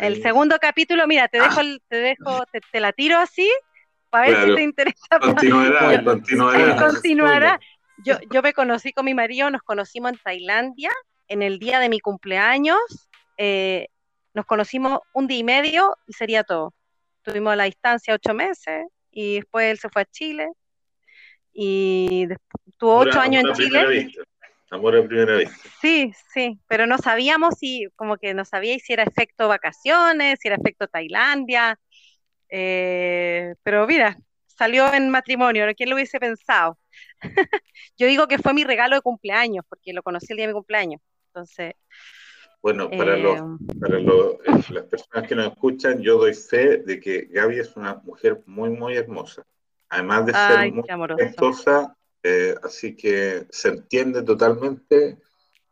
[0.01, 3.51] El segundo capítulo, mira, te dejo, te dejo, te, la tiro así,
[4.09, 5.19] para ver si te interesa.
[5.21, 6.77] Continuará, continuará.
[6.93, 7.61] continuará.
[8.05, 10.93] Yo, yo me conocí con mi marido, nos conocimos en Tailandia,
[11.27, 12.79] en el día de mi cumpleaños,
[13.37, 13.89] eh,
[14.33, 16.76] nos conocimos un día y medio y sería todo
[17.27, 20.49] estuvimos a la distancia ocho meses y después él se fue a Chile
[21.53, 22.29] y
[22.77, 24.13] tuvo ocho años en Chile.
[24.71, 25.57] Amor a primera vista.
[25.81, 30.49] Sí, sí, pero no sabíamos si, como que no sabía si era efecto vacaciones, si
[30.49, 31.79] era efecto Tailandia,
[32.49, 36.79] eh, pero mira, salió en matrimonio, ¿quién lo hubiese pensado?
[37.97, 40.57] Yo digo que fue mi regalo de cumpleaños, porque lo conocí el día de mi
[40.57, 41.75] cumpleaños, entonces
[42.63, 43.59] bueno, para, los, em.
[43.81, 47.77] para los, eh, las personas que nos escuchan, yo doy fe de que Gaby es
[47.77, 49.45] una mujer muy, muy hermosa.
[49.89, 50.85] Además de ser muy
[51.19, 55.19] hermosa, eh, así que se entiende totalmente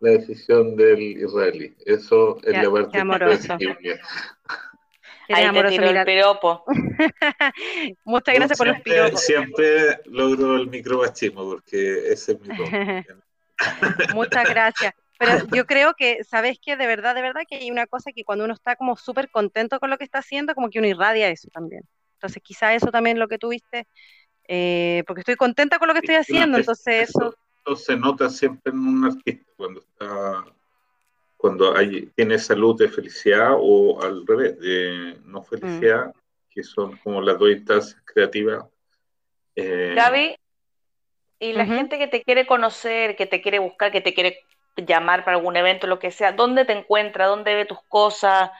[0.01, 1.75] la decisión del israelí.
[1.85, 3.57] Eso es la parte amoroso.
[5.29, 6.64] Ahí te tiró el piropo.
[8.05, 9.20] Muchas gracias por los piropos.
[9.20, 12.49] Siempre logro el microbachismo porque ese es mi
[14.14, 14.94] Muchas gracias.
[15.18, 16.77] Pero yo creo que, ¿sabes qué?
[16.77, 19.81] De verdad, de verdad que hay una cosa que cuando uno está como súper contento
[19.81, 21.83] con lo que está haciendo, como que uno irradia eso también.
[22.14, 23.87] Entonces, quizá eso también lo que tuviste,
[24.48, 27.35] eh, porque estoy contenta con lo que estoy haciendo, entonces eso...
[27.66, 27.77] eso...
[27.77, 30.44] se nota siempre en un artista cuando está
[31.44, 35.44] cuando hay, tiene salud de felicidad o al revés, de no mm.
[35.44, 36.14] felicidad,
[36.48, 38.64] que son como las dos instancias creativas.
[39.55, 39.92] Eh...
[39.94, 40.37] Gaby,
[41.38, 44.38] y la gente que te quiere conocer, que te quiere buscar, que te quiere
[44.77, 47.27] llamar para algún evento, lo que sea, ¿dónde te encuentra?
[47.27, 48.51] ¿Dónde ve tus cosas?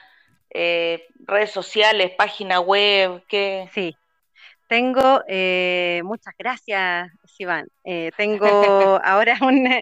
[0.57, 3.69] Eh, redes sociales, página web, ¿qué?
[3.73, 3.93] Sí,
[4.69, 7.67] tengo, eh, muchas gracias, Iván.
[7.83, 8.47] Eh, tengo
[9.03, 9.81] ahora una,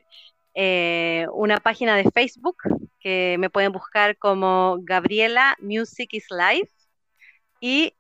[1.32, 2.58] una página de Facebook
[3.00, 6.72] que me pueden buscar como Gabriela Music is Life.
[7.60, 7.94] Y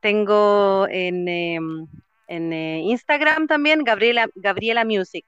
[0.00, 1.86] tengo en, em,
[2.26, 5.26] en Instagram también Gabriela, Gabriela Music.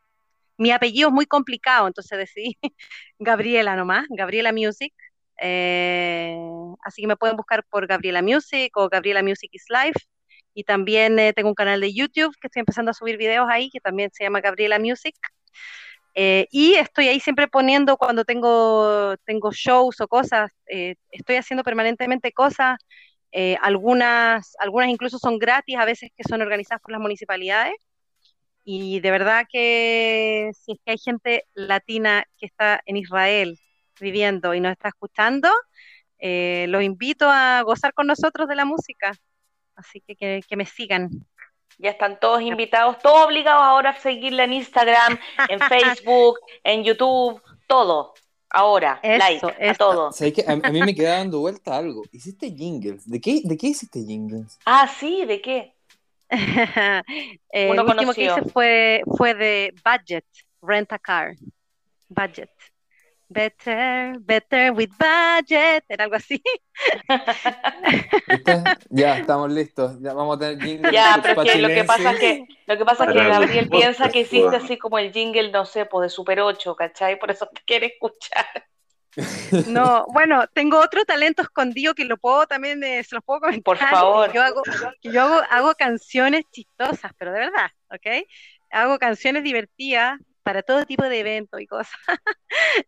[0.60, 2.58] Mi apellido es muy complicado, entonces decidí
[3.18, 4.92] Gabriela nomás, Gabriela Music.
[5.40, 6.36] Eh,
[6.84, 9.98] así que me pueden buscar por Gabriela Music o Gabriela Music is Life.
[10.52, 13.70] Y también eh, tengo un canal de YouTube que estoy empezando a subir videos ahí,
[13.70, 15.14] que también se llama Gabriela Music.
[16.14, 22.32] Eh, y estoy ahí siempre poniendo cuando tengo, tengo shows o cosas, estoy haciendo permanentemente
[22.32, 22.76] cosas.
[23.62, 27.76] algunas, algunas incluso son gratis, a veces que son organizadas por las municipalidades.
[28.72, 33.58] Y de verdad que si es que hay gente latina que está en Israel
[33.98, 35.48] viviendo y nos está escuchando,
[36.18, 39.12] eh, los invito a gozar con nosotros de la música.
[39.74, 41.10] Así que, que, me sigan.
[41.78, 45.58] Ya están todos invitados, todos obligados ahora a seguirle en Instagram, en
[45.98, 48.14] Facebook, en YouTube, todo.
[48.50, 50.10] Ahora, like, a todo.
[50.46, 52.04] a, mí me queda dando vuelta algo.
[52.12, 53.10] ¿Hiciste jingles?
[53.10, 54.60] ¿De qué, ¿De qué hiciste jingles?
[54.64, 55.74] Ah, sí, ¿de qué?
[57.52, 60.24] eh, el último que hice fue, fue de Budget,
[60.62, 61.34] Rent a Car.
[62.08, 62.50] Budget.
[63.28, 66.42] Better, better with budget, era algo así.
[68.90, 70.00] Ya, estamos listos.
[70.00, 70.92] Ya vamos a tener jingle.
[70.92, 73.68] Ya, pero es que lo que pasa es que, lo que, pasa es que Gabriel
[73.68, 77.18] piensa que hiciste así como el jingle, no sé, pues de Super 8, ¿cachai?
[77.18, 78.46] Por eso te quiere escuchar.
[79.66, 83.62] No, bueno, tengo otro talento escondido que lo puedo también, eh, se los puedo comentar.
[83.62, 84.32] Por favor.
[84.32, 84.62] Yo hago,
[85.02, 88.26] yo hago, hago canciones chistosas, pero de verdad, ¿ok?
[88.70, 91.94] Hago canciones divertidas para todo tipo de eventos y cosas.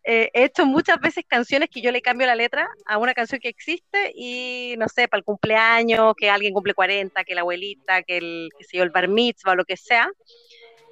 [0.05, 3.39] Eh, he hecho muchas veces canciones que yo le cambio la letra a una canción
[3.39, 8.03] que existe y no sé, para el cumpleaños, que alguien cumple 40, que la abuelita,
[8.03, 10.09] que el, que se yo, el bar mitzvah o lo que sea.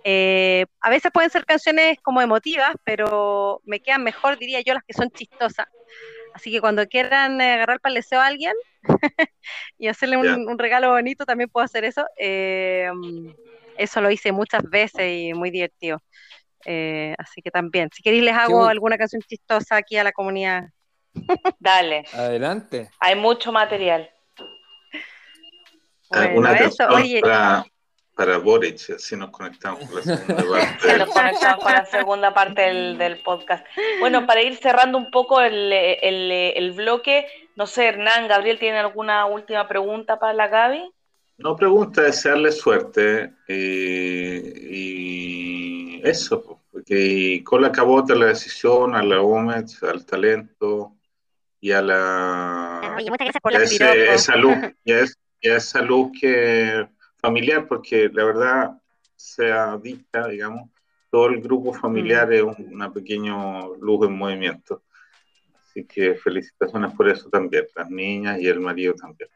[0.03, 4.83] Eh, a veces pueden ser canciones como emotivas, pero me quedan mejor, diría yo, las
[4.83, 5.67] que son chistosas.
[6.33, 8.53] Así que cuando quieran eh, agarrar para el deseo a alguien
[9.77, 12.05] y hacerle un, regalo bonito, también puedo hacer eso.
[12.17, 12.89] Eh,
[13.77, 16.01] eso lo hice muchas veces y muy divertido.
[16.65, 20.69] Eh, así que también, si queréis les hago alguna canción chistosa aquí a la comunidad.
[21.59, 22.05] Dale.
[22.13, 22.89] Adelante.
[22.99, 24.09] Hay mucho material.
[26.09, 27.65] Bueno, eso, oye, para
[28.38, 30.97] Boric, así nos conectamos con la segunda parte.
[30.97, 33.65] nos conectamos con la segunda parte del, podcast.
[33.99, 39.25] Bueno, para ir cerrando un poco el, el, bloque, no sé, Hernán, Gabriel, ¿tiene alguna
[39.25, 40.91] última pregunta para la Gaby?
[41.38, 44.91] No pregunta, desearle suerte y,
[46.07, 50.95] eso, porque con la cabota la decisión, a la OMED, al talento
[51.60, 52.95] y a la...
[52.97, 53.63] Oye, muchas gracias por la
[54.13, 54.91] esa luz, y
[55.49, 56.88] a esa luz que
[57.21, 58.81] familiar, porque la verdad,
[59.15, 60.69] sea dicta, digamos,
[61.10, 62.34] todo el grupo familiar mm.
[62.34, 64.81] es una pequeña luz en movimiento.
[65.63, 69.29] Así que felicitaciones por eso también, las niñas y el marido también.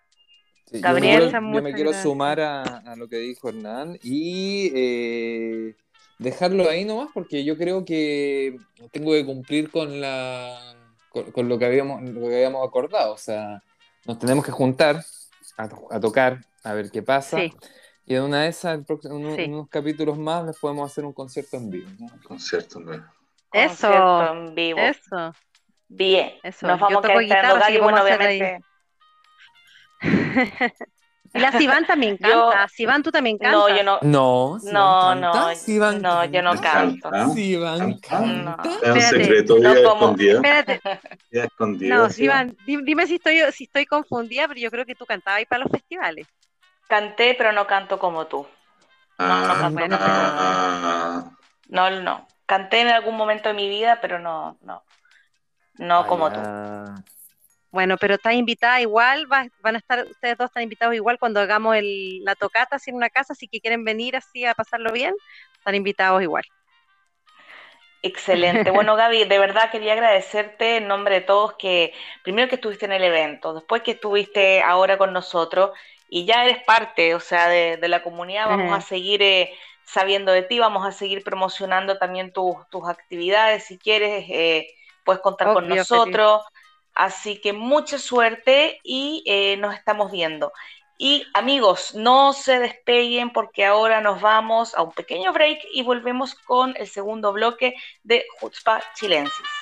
[0.72, 5.76] Gabriel, yo, me quiero sumar a, lo que dijo Hernán y eh,
[6.18, 8.58] dejarlo ahí nomás, porque yo creo que
[8.92, 10.76] tengo que cumplir con la
[11.10, 13.14] con, lo que habíamos lo que habíamos acordado.
[13.14, 13.62] O sea,
[14.06, 15.04] nos tenemos que juntar
[15.58, 17.38] a, tocar, a ver qué pasa.
[18.08, 21.70] Y en una de esas, en unos capítulos más, les podemos hacer un concierto en
[21.70, 21.90] vivo.
[22.28, 23.04] Concierto en vivo.
[23.54, 23.88] Eso.
[23.88, 24.80] Concierto en vivo.
[24.80, 25.34] Eso.
[25.88, 26.34] Bien.
[26.44, 26.68] Eso.
[26.68, 28.60] Nos vamos a quedar y bueno, obviamente.
[31.36, 32.66] Y la Sivan también canta.
[32.70, 33.60] Sivan, tú también cantas.
[33.60, 34.00] No, yo no.
[34.02, 35.34] No, no, no.
[36.00, 37.12] no, yo no canto.
[37.34, 38.58] Sivan canta.
[38.82, 40.36] Es un secreto no, escondido.
[40.38, 40.80] Espérate.
[41.30, 41.96] escondido.
[41.98, 45.46] No, Sivan, dime si estoy, si estoy confundida, pero yo creo que tú cantabas ahí
[45.46, 46.26] para los festivales.
[46.88, 48.48] Canté, pero no canto como tú.
[49.18, 51.32] No, no, ah, bueno, ah.
[51.70, 52.28] no, no.
[52.46, 54.84] Canté en algún momento de mi vida, pero no, no.
[55.78, 56.40] No como tú.
[57.72, 61.76] Bueno, pero está invitada igual, van a estar, ustedes dos están invitados igual cuando hagamos
[61.82, 65.14] la tocata así en una casa, si que quieren venir así a pasarlo bien,
[65.58, 66.46] están invitados igual.
[68.02, 68.72] Excelente.
[68.72, 71.94] Bueno, Gaby, de verdad quería agradecerte en nombre de todos que
[72.24, 75.72] primero que estuviste en el evento, después que estuviste ahora con nosotros
[76.10, 80.44] y ya eres parte, o sea, de, la comunidad, vamos a seguir eh, sabiendo de
[80.44, 84.68] ti, vamos a seguir promocionando también tus actividades, si quieres, eh,
[85.04, 86.42] puedes contar con nosotros.
[86.96, 90.54] Así que mucha suerte y eh, nos estamos viendo.
[90.98, 96.36] Y amigos, no se despeguen porque ahora nos vamos a un pequeño break y volvemos
[96.36, 99.55] con el segundo bloque de Jutzpa Chilensis.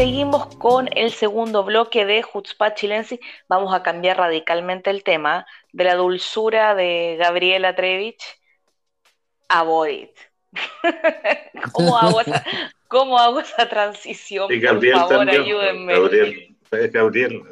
[0.00, 3.20] Seguimos con el segundo bloque de Jutzpa Chilensis.
[3.50, 8.24] Vamos a cambiar radicalmente el tema de la dulzura de Gabriela Trevich
[9.50, 10.08] avoid.
[11.72, 12.42] ¿Cómo hago esa,
[12.88, 14.48] cómo hago esa transición?
[14.48, 15.92] Gabriel Por favor, ayúdenme.
[15.92, 16.56] Gabriel.
[16.70, 17.42] Gabriel,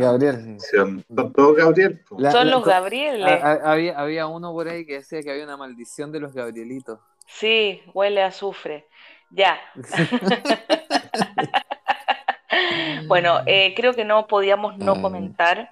[0.00, 0.56] Gabriel.
[0.58, 2.02] Son todos Gabriel.
[2.32, 3.44] Son los Gabrieles.
[3.44, 6.98] Había, había uno por ahí que decía que había una maldición de los Gabrielitos.
[7.28, 8.88] Sí, huele a azufre.
[9.30, 9.60] Ya.
[13.06, 15.70] bueno, eh, creo que no podíamos no comentar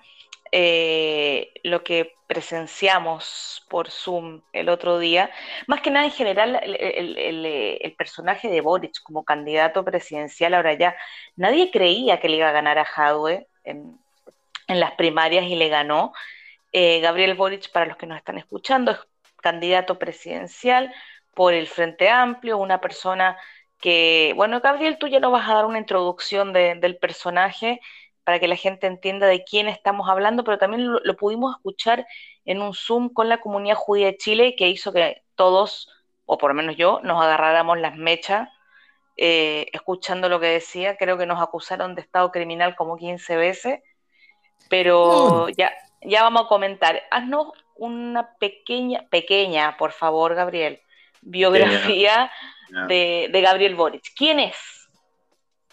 [0.53, 5.31] eh, lo que presenciamos por Zoom el otro día,
[5.67, 10.97] más que nada en general el, personaje de Boric como candidato presidencial, ahora ya
[11.37, 13.99] nadie creía que le iba a ganar a Jadwe en,
[14.69, 16.13] las primarias y le ganó.
[16.73, 18.99] Eh, Gabriel Boric, para los que nos están escuchando, es
[19.43, 20.93] candidato presidencial
[21.35, 23.37] por el Frente Amplio, una persona
[23.81, 27.81] que, bueno, Gabriel, tú ya nos vas a dar una introducción del personaje
[28.25, 32.07] para que la gente entienda de quién estamos hablando, pero también lo, pudimos escuchar
[32.47, 35.91] en un Zoom con la comunidad judía de Chile que hizo que todos,
[36.25, 38.49] o por lo menos yo, nos agarráramos las mechas
[39.17, 40.97] eh, escuchando lo que decía.
[40.97, 43.81] Creo que nos acusaron de estado criminal como 15 veces,
[44.71, 47.03] pero ya, ya vamos a comentar.
[47.11, 50.81] Haznos una pequeña, pequeña, por favor, Gabriel,
[51.21, 52.31] biografía
[52.89, 54.13] de, de Gabriel Boric.
[54.17, 54.55] ¿Quién es?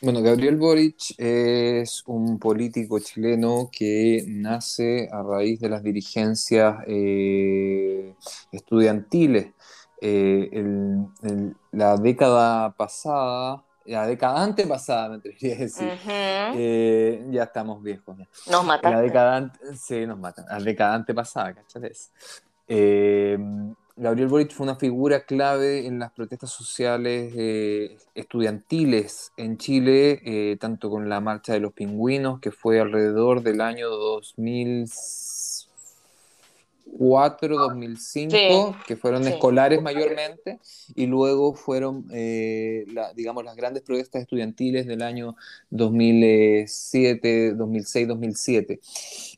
[0.04, 8.15] Bueno, Gabriel Boric es un político chileno que nace a raíz de las dirigencias eh,
[8.51, 9.49] estudiantiles.
[10.01, 10.49] Eh,
[11.73, 18.17] la década pasada, la década antepasada, me atrevería a decir, eh, ya estamos viejos.
[18.49, 18.93] Nos matan.
[18.93, 20.45] La década, sí, nos matan.
[20.49, 21.91] La década antepasada, ¿cachai?
[23.95, 30.58] Gabriel Boric fue una figura clave en las protestas sociales eh, estudiantiles en Chile, eh,
[30.60, 34.88] tanto con la marcha de los pingüinos, que fue alrededor del año 2000,
[36.91, 40.60] 2004, 2005, que fueron escolares mayormente,
[40.95, 45.36] y luego fueron, eh, digamos, las grandes protestas estudiantiles del año
[45.69, 48.80] 2007, 2006, 2007.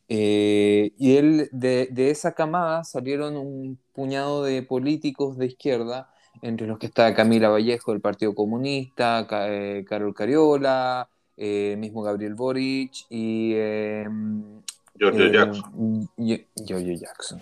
[0.07, 6.09] y él, de, de esa camada salieron un puñado de políticos de izquierda,
[6.41, 12.35] entre los que está Camila Vallejo del Partido Comunista, eh, Carol Cariola, eh, mismo Gabriel
[12.35, 14.61] Boric y em,
[14.95, 16.09] Giorgio Jackson.
[16.17, 17.41] Giorgio Jackson.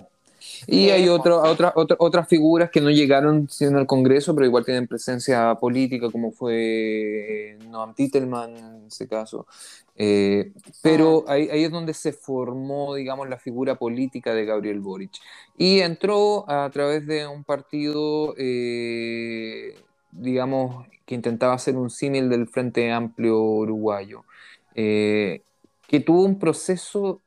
[0.68, 4.88] Y hay otro, otra, otras figuras que no llegaron siendo al Congreso, pero igual tienen
[4.88, 9.46] presencia política, como fue Noam Titelman en ese caso.
[9.96, 11.34] Eh, pero ah.
[11.34, 15.12] ahí, ahí, es donde se formó, digamos, la figura política de Gabriel Boric.
[15.58, 19.76] Y entró a través de un partido, eh,
[20.12, 24.24] digamos, que intentaba hacer un símil del Frente Amplio Uruguayo.
[24.76, 25.42] Eh,
[25.92, 27.22] que tuvo un proceso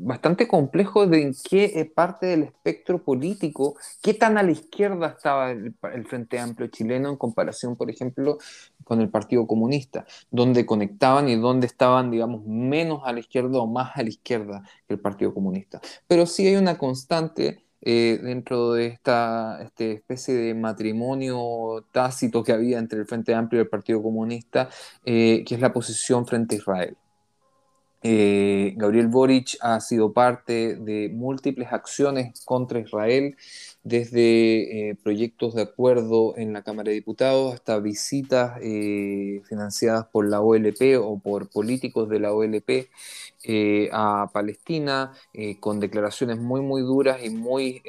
[0.00, 5.08] bastante complejo de en qué eh, parte del espectro político, qué tan a la izquierda
[5.08, 5.74] estaba el,
[6.06, 8.38] Frente Amplio chileno en comparación, por ejemplo,
[8.84, 13.66] con el Partido Comunista, dónde conectaban y dónde estaban, digamos, menos a la izquierda o
[13.66, 15.80] más a la izquierda que el Partido Comunista.
[16.08, 22.52] Pero sí hay una constante eh, dentro de esta este especie de matrimonio tácito que
[22.52, 24.68] había entre el Frente Amplio y el Partido Comunista,
[25.04, 26.96] eh, que es la posición frente a Israel.
[28.02, 33.36] Eh, Gabriel Boric ha sido parte de múltiples acciones contra Israel,
[33.82, 40.28] desde eh, proyectos de acuerdo en la Cámara de Diputados hasta visitas eh, financiadas por
[40.28, 42.88] la OLP o por políticos de la OLP
[43.92, 45.12] a Palestina,
[45.60, 47.82] con declaraciones muy, muy duras y muy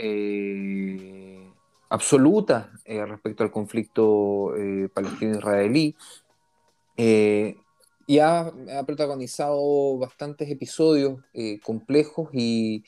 [1.89, 4.54] absolutas respecto al conflicto
[4.93, 5.95] palestino-israelí
[8.07, 8.51] y ha,
[8.85, 12.83] protagonizado bastantes episodios eh, complejos y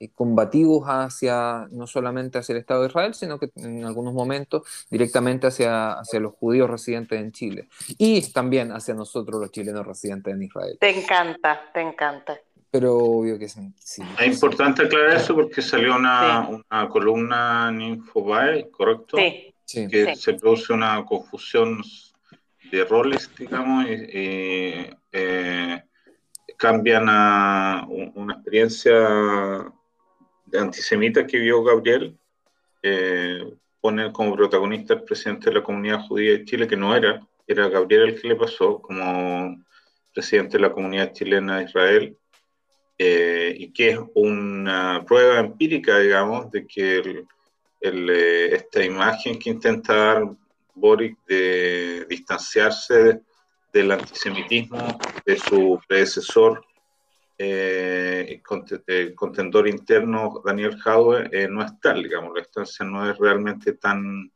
[0.00, 4.62] eh, combativos hacia, no solamente hacia el Estado de Israel, sino que en algunos momentos
[4.90, 10.32] directamente hacia, hacia los judíos residentes en Chile y también hacia nosotros los chilenos residentes
[10.32, 10.76] en Israel.
[10.80, 12.38] Te encanta, te encanta.
[12.70, 13.72] Pero obvio que sí.
[14.20, 19.16] Es importante aclarar eso porque salió una, una columna en Infobae, ¿correcto?
[19.16, 19.88] Sí.
[19.88, 21.82] Que se produce una confusión
[22.70, 24.90] de roles, digamos, eh,
[26.58, 28.92] cambian a una experiencia
[30.46, 32.18] de antisemita que vio Gabriel,
[32.82, 37.26] eh, pone como protagonista el presidente de la comunidad judía de Chile, que no era,
[37.46, 39.64] era Gabriel el que le pasó como
[40.12, 42.16] presidente de la comunidad chilena de Israel,
[42.98, 47.24] eh, y que es una prueba empírica, digamos, de que
[47.80, 50.24] el, esta imagen que intenta dar
[50.78, 53.20] Boric de distanciarse
[53.72, 56.64] del antisemitismo de su predecesor,
[57.36, 58.40] eh,
[59.14, 64.30] contendor interno Daniel Jadwe, eh, no es tal, digamos, la distancia no es realmente tan,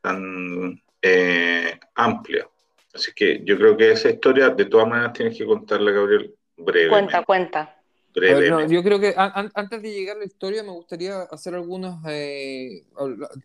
[0.00, 2.48] tan eh, amplia.
[2.94, 6.90] Así que yo creo que esa historia, de todas maneras, tienes que contarla, Gabriel, breve.
[6.90, 7.77] Cuenta, cuenta
[8.14, 12.84] yo creo que antes de llegar a la historia me gustaría hacer algunos, eh,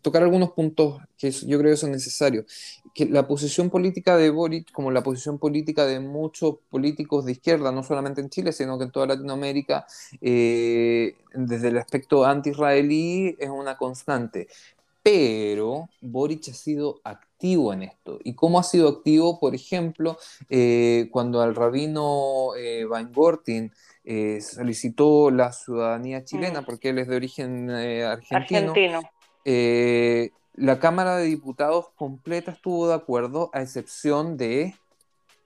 [0.02, 2.46] tocar algunos puntos que yo creo que son necesarios.
[2.94, 7.72] Que la posición política de Boric, como la posición política de muchos políticos de izquierda,
[7.72, 9.86] no solamente en Chile, sino que en toda Latinoamérica,
[10.20, 14.48] eh, desde el aspecto anti-israelí, es una constante.
[15.02, 18.18] Pero Boric ha sido activo en esto.
[18.24, 19.38] ¿Y cómo ha sido activo?
[19.38, 20.16] Por ejemplo,
[20.48, 22.52] eh, cuando al rabino
[22.88, 23.70] Van Gortin
[24.06, 26.64] eh, solicitó la ciudadanía chilena mm.
[26.66, 28.74] porque él es de origen eh, argentino.
[29.46, 34.74] Eh, la Cámara de Diputados completa estuvo de acuerdo, a excepción de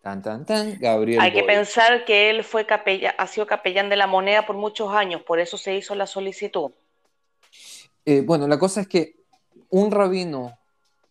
[0.02, 1.20] tan, tan, tan, Gabriel.
[1.20, 4.92] Hay que pensar que él fue capella, ha sido capellán de la moneda por muchos
[4.92, 6.72] años, por eso se hizo la solicitud.
[8.24, 9.14] bueno, la cosa es que
[9.70, 10.58] un rabino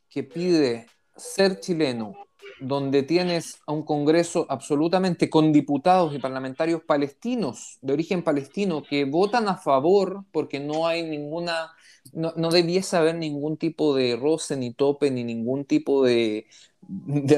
[0.09, 2.26] que pide ser chileno
[2.59, 9.05] donde tienes a un Congreso absolutamente con diputados y parlamentarios palestinos, de origen palestino, que
[9.05, 11.71] votan a favor porque no hay ninguna,
[12.13, 16.47] no, no debiese haber ningún tipo de roce, ni tope, ni ningún tipo de,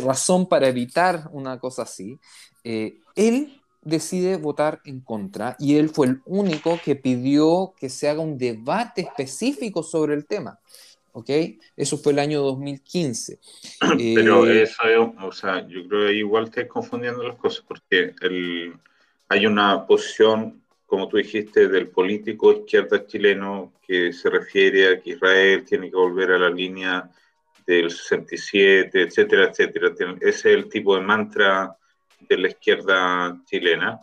[0.04, 2.20] razón para evitar una cosa así,
[2.64, 8.10] eh, él decide votar en contra y él fue el único que pidió que se
[8.10, 10.60] haga un debate específico sobre el tema.
[11.20, 11.30] ¿Ok?
[11.76, 13.40] Eso fue el año 2015.
[14.16, 18.74] Pero eh, eso, o sea, yo creo que igual estás confundiendo las cosas, porque el,
[19.28, 25.12] hay una posición, como tú dijiste, del político izquierda chileno que se refiere a que
[25.12, 27.10] Israel tiene que volver a la línea
[27.66, 29.94] del 67, etcétera, etcétera.
[30.22, 31.76] Ese es el tipo de mantra
[32.28, 34.00] de la izquierda chilena.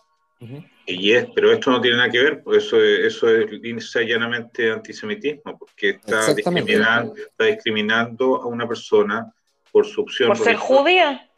[0.87, 5.59] Y es, pero esto no tiene nada que ver, pues eso, eso es llanamente antisemitismo,
[5.59, 9.33] porque está discriminando, está discriminando a una persona
[9.73, 10.29] por su opción.
[10.29, 11.29] ¿Por ser judía?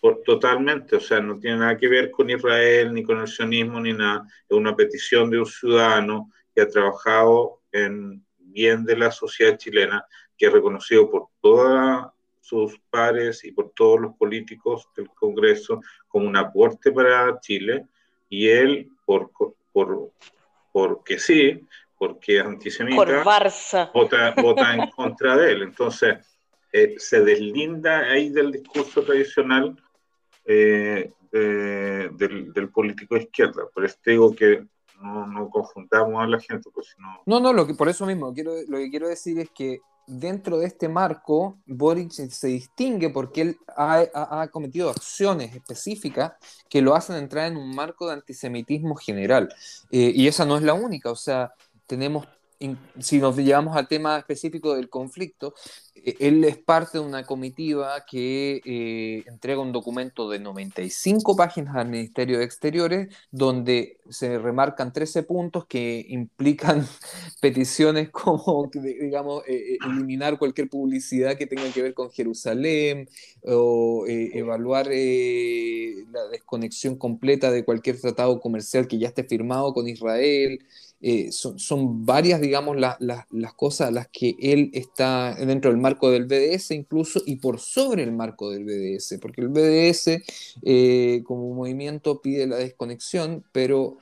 [0.00, 3.80] Por, totalmente, o sea, no tiene nada que ver con Israel, ni con el sionismo,
[3.80, 4.26] ni nada.
[4.48, 10.04] Es una petición de un ciudadano que ha trabajado en bien de la sociedad chilena,
[10.36, 12.06] que es reconocido por todos
[12.40, 17.86] sus pares y por todos los políticos del Congreso como un aporte para Chile,
[18.28, 19.30] y él, por,
[19.72, 20.10] por,
[20.72, 23.22] porque sí, porque es antisemita,
[23.94, 25.62] vota, vota en contra de él.
[25.62, 26.18] Entonces,
[26.72, 29.74] eh, se deslinda ahí del discurso tradicional
[30.44, 33.62] eh, del, político de izquierda.
[33.72, 34.66] Por eso digo que
[35.00, 36.70] no, no confundamos a la gente.
[36.72, 37.20] Pues, no...
[37.26, 40.58] no, no, lo que, por eso mismo, quiero, lo que quiero decir es que dentro
[40.58, 46.32] de este marco, Boric se distingue porque él ha, cometido acciones específicas
[46.68, 49.48] que lo hacen entrar en un marco de antisemitismo general.
[49.90, 51.52] Eh, y esa no es la única, o sea,
[51.86, 52.26] tenemos
[53.00, 55.54] si nos llevamos al tema específico del conflicto,
[55.94, 61.76] eh, él es parte de una comitiva que eh, entrega un documento de 95 páginas
[61.76, 66.86] al Ministerio de Exteriores, donde se remarcan 13 puntos que implican
[67.40, 73.08] peticiones como, digamos, eh, eliminar cualquier publicidad que tenga que ver con Jerusalén
[73.44, 80.60] o evaluar la desconexión completa de cualquier tratado comercial que ya esté firmado con Israel.
[81.02, 86.24] Eh, son, varias, digamos, las cosas a las que él está dentro del marco del
[86.24, 90.22] BDS incluso y por sobre el marco del BDS, porque el BDS
[90.62, 93.98] eh, como movimiento pide la desconexión, pero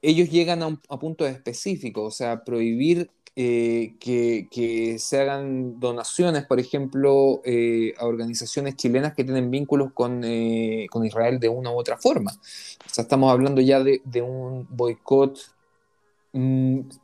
[0.00, 6.46] ellos llegan a, un, a puntos específicos, o sea, prohibir eh, que, se hagan donaciones,
[6.46, 7.42] por ejemplo,
[7.98, 12.30] a organizaciones chilenas que tienen vínculos con, Israel de una u otra forma.
[12.30, 15.53] O sea, estamos hablando ya de, de un boicot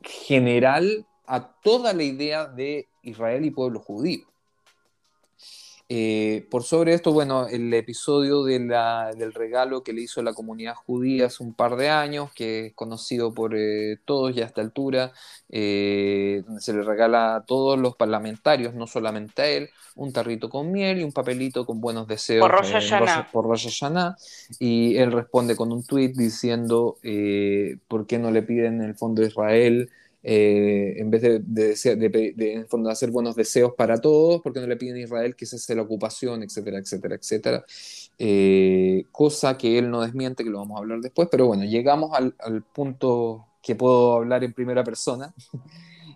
[0.01, 4.25] general a toda la idea de Israel y pueblo judío.
[5.93, 11.25] Eh, por sobre esto, bueno, el episodio del regalo que le hizo la comunidad judía
[11.25, 15.11] hace un par de años, que es conocido por eh, todos ya a esta altura,
[15.49, 20.49] eh, donde se le regala a todos los parlamentarios, no solamente a él, un tarrito
[20.49, 22.39] con miel y un papelito con buenos deseos
[23.33, 24.15] por Rosh Hashanah.
[24.59, 26.99] Y él responde con un tweet diciendo
[27.89, 29.89] por qué no le piden el Fondo de Israel
[30.23, 34.99] eh, en vez de, de, hacer buenos deseos para todos, porque no le piden a
[34.99, 37.65] Israel que cese la ocupación, etcétera, etcétera, etcétera.
[38.19, 42.11] Eh, cosa que él no desmiente, que lo vamos a hablar después, pero bueno, llegamos
[42.13, 45.33] al, al punto que puedo hablar en primera persona.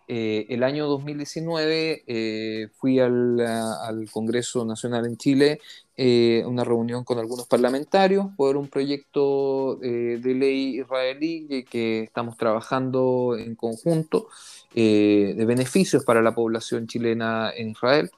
[0.07, 5.59] Eh, el año 2019 eh, fui al, Congreso Nacional en Chile,
[5.97, 13.35] eh, una reunión con algunos parlamentarios por un proyecto de ley israelí que, estamos trabajando
[13.37, 14.27] en conjunto
[14.73, 18.11] de beneficios para la población chilena en Israel.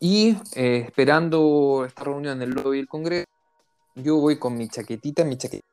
[0.00, 3.26] y esperando esta reunión en el lobby del Congreso,
[3.94, 5.68] yo voy con mi chaquetita, mi chaquetita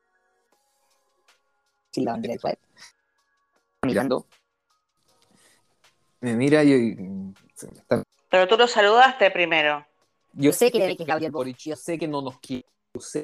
[3.87, 4.27] mirando.
[6.21, 6.95] Me mira y.
[8.29, 9.85] Pero tú lo saludaste primero.
[10.33, 10.95] Yo sé que,
[11.57, 13.23] yo sé que no nos quiere, yo sé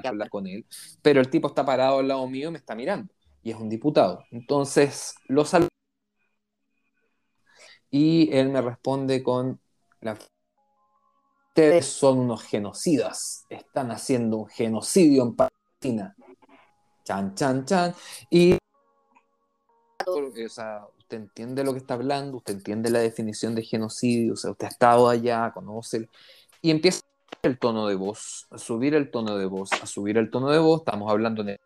[0.00, 0.66] que hablar con él,
[1.00, 3.12] pero el tipo está parado al lado mío y me está mirando.
[3.42, 4.24] Y es un diputado.
[4.30, 5.68] Entonces lo saludo.
[7.90, 9.60] Y él me responde con
[10.00, 10.16] la
[11.52, 16.16] ustedes son unos genocidas, están haciendo un genocidio en Palestina.
[17.04, 17.94] Chan, chan, chan.
[18.30, 18.56] Y
[20.06, 24.36] o sea, usted entiende lo que está hablando, usted entiende la definición de genocidio, o
[24.36, 26.08] sea, usted ha estado allá, conoce,
[26.60, 27.02] y empieza
[27.42, 30.58] el tono de voz, a subir el tono de voz, a subir el tono de
[30.58, 31.58] voz, estamos hablando de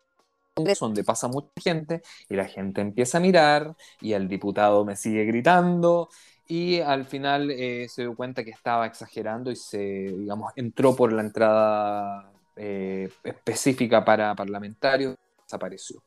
[0.79, 5.23] donde pasa mucha gente y la gente empieza a mirar y el diputado me sigue
[5.25, 6.09] gritando
[6.47, 11.11] y al final eh, se dio cuenta que estaba exagerando y se, digamos, entró por
[11.13, 16.01] la entrada eh, específica para parlamentarios, desapareció.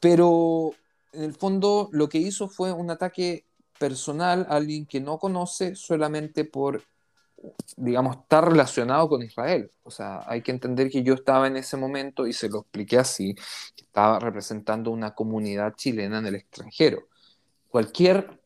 [0.00, 0.72] Pero
[1.12, 3.46] en el fondo lo que hizo fue un ataque
[3.78, 6.82] personal a alguien que no conoce solamente por,
[7.76, 9.70] digamos, estar relacionado con Israel.
[9.82, 12.98] O sea, hay que entender que yo estaba en ese momento y se lo expliqué
[12.98, 13.34] así,
[13.76, 17.08] estaba representando una comunidad chilena en el extranjero.
[17.68, 18.40] Cualquier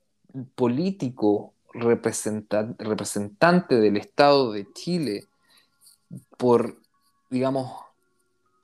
[0.55, 5.25] político representante del Estado de Chile,
[6.37, 6.81] por,
[7.31, 7.73] digamos,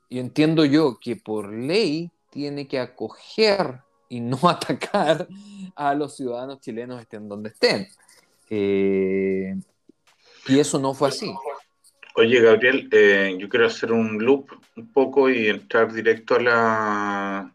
[0.09, 3.83] y entiendo yo que por ley tiene que acoger
[4.13, 5.27] y no atacar
[5.75, 7.89] a los ciudadanos chilenos estén donde estén.
[8.51, 9.55] Eh,
[10.47, 11.35] y eso no fue así.
[12.17, 17.55] Oye, Gabriel, eh, yo quiero hacer un loop un poco y entrar directo a la,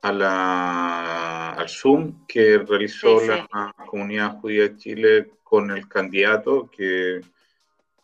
[0.00, 7.20] a la, al Zoom que realizó la comunidad judía de Chile con el candidato que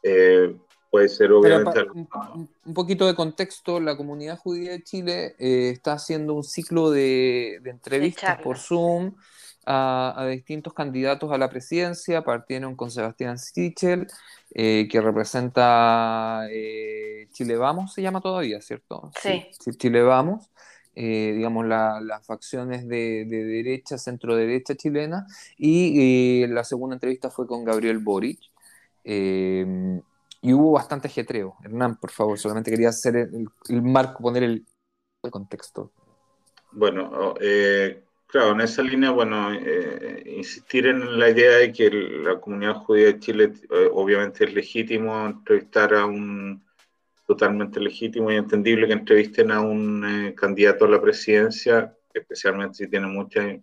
[0.03, 0.55] eh,
[0.95, 1.87] puede ser obviamente...
[1.93, 7.61] un, poquito de contexto, la comunidad judía de Chile eh, está haciendo un ciclo de,
[7.65, 9.17] entrevistas por Zoom
[9.67, 14.07] a, distintos candidatos a la presidencia, partieron con Sebastián Sichel,
[14.55, 16.47] eh, que representa
[17.33, 19.11] Chile Vamos, se llama todavía, ¿cierto?
[19.21, 19.49] Sí.
[19.77, 20.49] Chile Vamos.
[20.95, 25.27] digamos, las facciones de, derecha, centro-derecha chilena,
[25.59, 28.39] y la segunda entrevista fue con Gabriel Boric,
[29.03, 30.01] eh,
[30.45, 31.57] y hubo bastante ajetreo.
[31.65, 34.67] Hernán, por favor, solamente quería hacer el, marco, poner el,
[35.31, 35.91] contexto.
[36.71, 42.39] Bueno, eh, claro, en esa línea, bueno, eh, insistir en la idea de que la
[42.39, 43.53] comunidad judía de Chile
[43.93, 46.63] obviamente es legítimo entrevistar a un
[47.27, 53.07] totalmente legítimo y entendible que entrevisten a un candidato a la presidencia, especialmente si tiene
[53.07, 53.61] muchas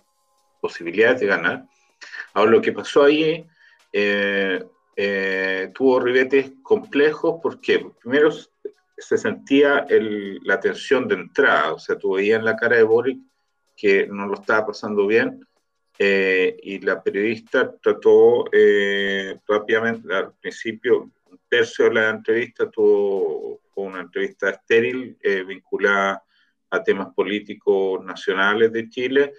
[0.59, 1.65] posibilidades de ganar.
[2.33, 3.45] Ahora, lo que pasó ahí
[3.93, 4.63] eh,
[4.95, 8.31] eh, tuvo ribetes complejos porque primero
[8.97, 13.19] se sentía la tensión de entrada, o sea, tú veías en la cara de Boric
[13.75, 15.45] que no lo estaba pasando bien
[15.97, 23.61] eh, y la periodista trató eh, rápidamente, al principio, un tercio de la entrevista tuvo
[23.75, 25.17] una entrevista estéril
[25.47, 26.23] vinculada
[26.69, 29.33] a temas políticos nacionales de Chile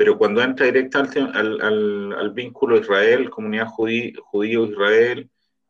[0.00, 5.28] pero cuando entra directamente al, vínculo Israel, comunidad judío-israel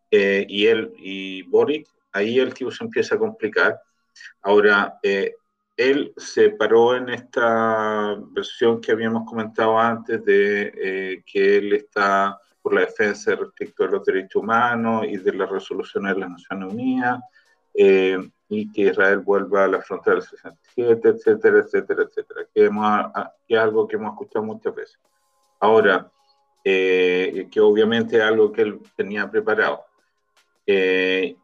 [0.09, 3.81] eh, y él y Boric, ahí el tipo se empieza a complicar.
[4.43, 5.35] Ahora, eh,
[5.77, 12.39] él se paró en esta versión que habíamos comentado antes de eh, que él está
[12.63, 16.73] por la defensa respecto de los derechos humanos y de las resoluciones de las Naciones
[16.73, 17.21] Unidas
[18.53, 22.69] y que Israel vuelva a la frontera del 67, etcétera, etcétera, etcétera, que,
[23.49, 24.99] es algo que hemos escuchado muchas veces.
[25.61, 26.11] Ahora,
[26.65, 29.85] eh, que obviamente es algo que él tenía preparado.
[30.67, 31.37] Eh,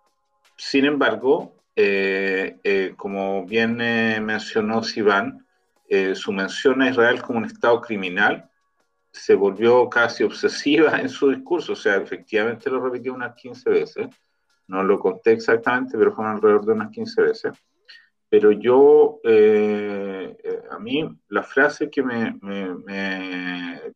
[0.57, 5.47] sin embargo, eh, como bien mencionó Sivan,
[6.15, 8.51] su mención a Israel como un Estado criminal
[9.13, 14.09] se volvió casi obsesiva en su discurso, o sea, efectivamente lo repitió unas 15 veces
[14.69, 17.53] no lo conté exactamente, pero fueron alrededor de unas 15 veces.
[18.29, 22.39] Pero yo, eh, eh, a mí, la frase que me,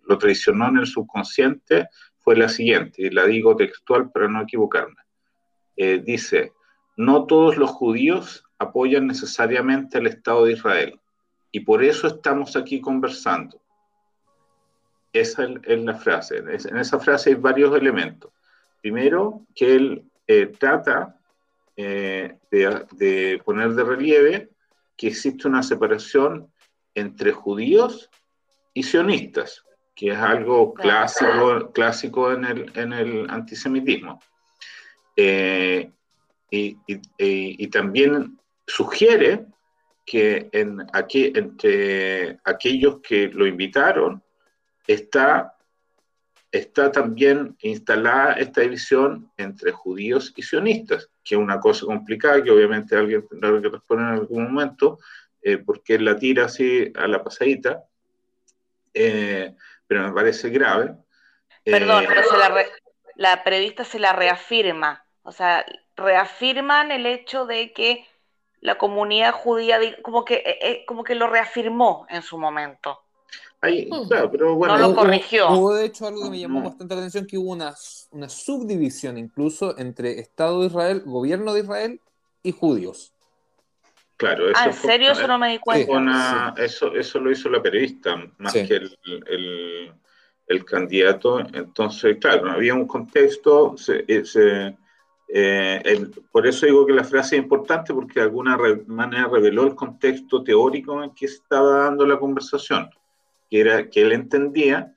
[0.03, 5.03] lo traicionó en el subconsciente fue la siguiente, y la digo textual para no equivocarme.
[5.77, 6.53] Eh, dice,
[6.97, 11.01] no todos los judíos apoyan necesariamente al Estado de Israel,
[11.51, 13.61] y por eso estamos aquí conversando.
[15.13, 16.37] Esa es la frase.
[16.39, 18.33] En esa frase hay varios elementos.
[18.81, 21.19] Primero, que él eh, trata
[21.77, 24.51] eh, de, poner de relieve
[24.97, 26.53] que existe una separación
[26.95, 28.09] entre judíos
[28.73, 34.21] y sionistas, que es algo clásico, clásico en, el, en el antisemitismo.
[35.17, 35.91] Eh,
[36.49, 39.47] y, también sugiere
[40.07, 44.23] que en aquí, entre aquellos que lo invitaron
[44.87, 45.57] está
[46.53, 52.51] está también instalada esta división entre judíos y sionistas, que es una cosa complicada, que
[52.51, 54.99] obviamente alguien tendrá que responder en algún momento,
[55.43, 57.85] eh, porque la tira así a la pasadita,
[58.93, 59.55] eh,
[59.87, 60.97] pero me parece grave.
[61.65, 62.67] Perdón, eh, pero la,
[63.15, 65.65] la periodista se la reafirma, o sea,
[65.97, 68.07] reafirman el hecho de que
[68.61, 73.01] la comunidad judía, como que, como que lo reafirmó en su momento.
[73.63, 74.09] Hmm.
[74.31, 74.79] pero bueno.
[74.79, 75.51] No lo corrigió.
[75.51, 77.75] Hubo, de hecho algo que me llamó bastante la atención, que hubo una,
[78.11, 82.01] una subdivisión incluso entre Estado de Israel, gobierno de Israel
[82.43, 83.13] y judíos.
[84.17, 85.13] Claro, eso ah, ¿en serio?
[85.13, 86.55] Eso no me di cuenta.
[86.59, 89.95] eso, eso lo hizo la periodista, más que el,
[90.47, 91.41] el, candidato.
[91.41, 94.75] Entonces, claro, había un contexto, se, eh,
[95.33, 99.75] eh, por eso digo que la frase es importante, porque de alguna manera reveló el
[99.75, 102.91] contexto teórico en que estaba dando la conversación
[103.51, 104.97] que era que él entendía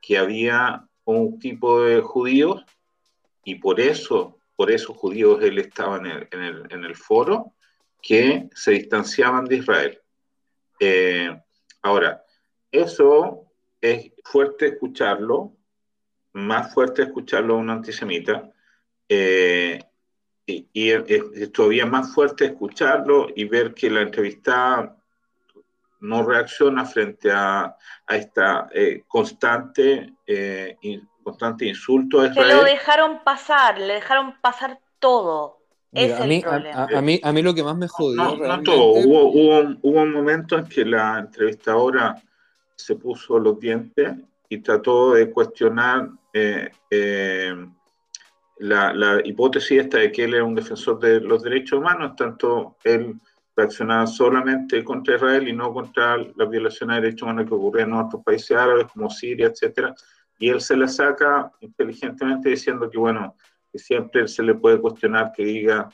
[0.00, 2.64] que había un tipo de judíos
[3.44, 7.54] y por eso, por esos judíos él estaba en el, en el, en el foro
[8.00, 10.00] que se distanciaban de Israel.
[10.78, 11.36] Eh,
[11.82, 12.24] ahora,
[12.70, 13.44] eso
[13.80, 15.52] es fuerte escucharlo,
[16.32, 18.52] más fuerte escucharlo a un antisemita,
[19.08, 19.80] eh,
[20.46, 24.99] y, y, es todavía más fuerte escucharlo y ver que la entrevistada
[26.00, 27.76] no reacciona frente a,
[28.06, 30.76] a esta eh, constante, eh,
[31.22, 32.48] constante insulto a Israel.
[32.48, 35.58] Que lo dejaron pasar, le dejaron pasar todo.
[35.92, 36.88] es a, el mí, problema.
[36.94, 38.16] a, mí, a mí lo que más me jodió.
[38.22, 38.92] No, no todo.
[38.92, 42.20] Hubo, hubo, hubo un momento en que la entrevistadora
[42.76, 44.14] se puso los dientes
[44.48, 47.54] y trató de cuestionar eh, eh,
[48.58, 52.76] la, la hipótesis esta de que él era un defensor de los derechos humanos, tanto
[52.84, 53.14] él
[53.60, 57.94] reaccionaba solamente contra Israel y no contra las violaciones de derechos humanos que ocurrían en
[57.96, 59.94] otros países árabes como Siria, etcétera.
[60.38, 63.36] Y él se la saca inteligentemente diciendo que, bueno,
[63.70, 65.88] que siempre se le puede cuestionar que diga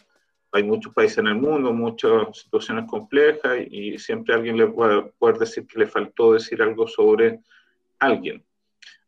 [0.52, 5.36] hay muchos países en el mundo, muchas situaciones complejas y siempre alguien le puede poder
[5.38, 7.40] decir que le faltó decir algo sobre
[7.98, 8.42] alguien.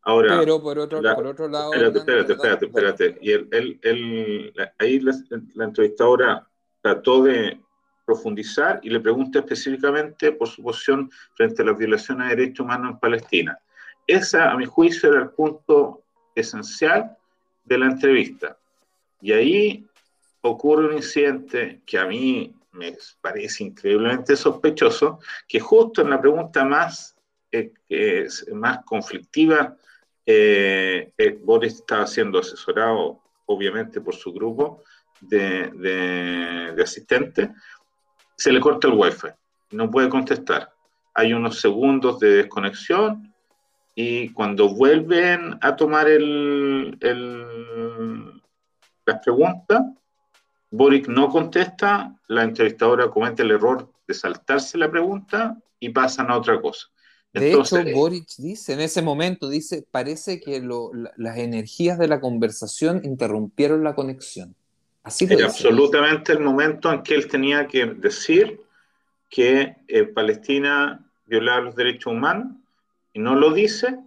[0.03, 1.73] Ahora, Pero por otro, la- por otro lado.
[1.73, 3.17] espérate, espérate, espérate, espérate.
[3.21, 5.13] Y él, él- él- ahí la,
[5.55, 6.47] la entrevistadora
[6.81, 7.59] trató de
[8.09, 12.93] profundizar y le pregunta específicamente por su posición frente a las violaciones de derechos humanos
[12.93, 13.53] en Palestina.
[14.07, 16.01] Esa, a mi juicio, era el punto
[16.33, 17.15] esencial
[17.63, 18.57] de la entrevista.
[19.21, 19.85] Y ahí
[20.41, 26.63] ocurre un incidente que a mí me parece increíblemente sospechoso, que justo en la pregunta
[26.65, 27.15] más,
[27.51, 29.75] eh, más conflictiva,
[30.25, 34.83] eh, eh, Boris estaba siendo asesorado, obviamente, por su grupo
[35.21, 37.49] de, de- de asistentes,
[38.39, 39.27] se le corta el wifi,
[39.71, 40.71] no puede contestar.
[41.13, 43.33] Hay unos segundos de desconexión
[43.93, 48.41] y cuando vuelven a tomar el, el-
[49.05, 49.81] las preguntas,
[50.71, 56.37] Boric no contesta, la entrevistadora comete el error de saltarse la pregunta y pasan a
[56.37, 56.87] otra cosa.
[57.33, 61.99] De Entonces, hecho, Boric dice, en ese momento, dice, parece que lo- la- las energías
[61.99, 64.55] de la conversación interrumpieron la conexión.
[65.03, 68.61] Así era absolutamente el momento en que él tenía que decir
[69.29, 72.55] que eh, Palestina violaba los derechos humanos
[73.13, 73.97] y no lo dice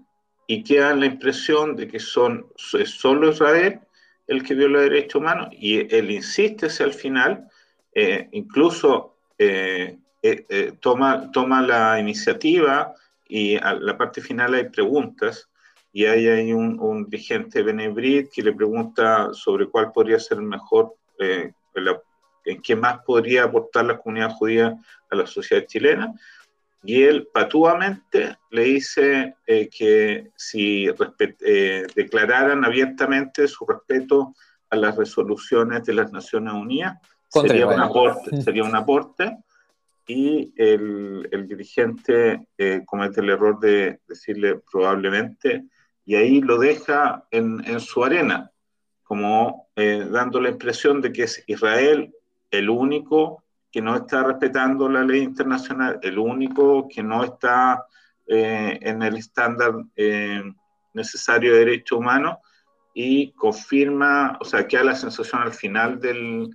[0.47, 2.47] y queda la impresión de que son,
[2.79, 3.81] es solo Israel
[4.27, 7.49] el que viola derechos humanos y él insiste hacia el final,
[7.95, 12.95] eh, incluso eh, eh, eh, toma, toma la iniciativa
[13.27, 15.49] y a la parte final hay preguntas
[15.93, 20.45] y ahí hay un, un dirigente Benebrit que le pregunta sobre cuál podría ser el
[20.45, 22.01] mejor, eh, la-
[22.45, 24.77] en qué más podría aportar la comunidad judía
[25.11, 26.13] a la sociedad chilena.
[26.83, 30.89] Y él patuamente le dice eh, que si
[31.41, 34.35] eh, declararan abiertamente su respeto
[34.71, 36.99] a las resoluciones de las Naciones Unidas,
[37.31, 39.37] Contra sería un, aporte, sería un aporte.
[40.09, 45.65] Y el, el dirigente eh, comete el error de decirle probablemente,
[46.13, 48.51] y ahí lo deja en, en su arena,
[49.03, 52.15] como eh, dando la impresión de que es Israel
[52.51, 57.87] el único que no está respetando la ley internacional, el único que no está
[58.27, 60.43] eh, en el estándar eh,
[60.93, 62.37] necesario de derechos humanos
[62.93, 66.51] y confirma, o sea, queda la sensación al final del,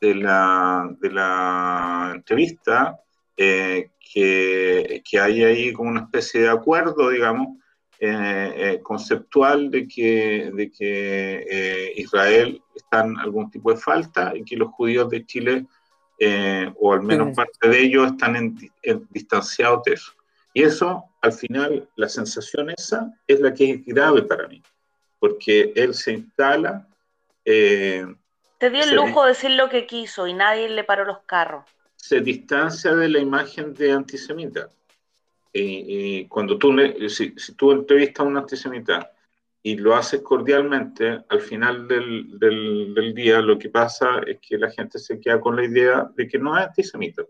[0.00, 2.98] de, la, de la entrevista
[3.36, 7.58] eh, que, que hay ahí como una especie de acuerdo, digamos,
[8.00, 14.32] eh, eh, conceptual de que, de que eh, Israel está en algún tipo de falta
[14.36, 15.66] y que los judíos de Chile,
[16.18, 17.34] eh, o al menos Sí.
[17.34, 20.12] parte de ellos, están en- en- distanciados de eso.
[20.52, 24.62] Y eso, al final, la sensación esa es la que es grave para mí,
[25.18, 26.86] porque él se instala,
[27.44, 28.06] eh,
[28.58, 31.64] Te dio el lujo de decir lo que quiso y nadie le paró los carros.
[31.96, 34.68] se distancia de la imagen de antisemita.
[35.56, 35.60] Y,
[36.18, 39.12] y cuando tú, le- si, si tú entrevistas a un antisemita
[39.62, 44.58] y lo haces cordialmente, al final del, del, del día lo que pasa es que
[44.58, 47.22] la gente se queda con la idea de que no es antisemita.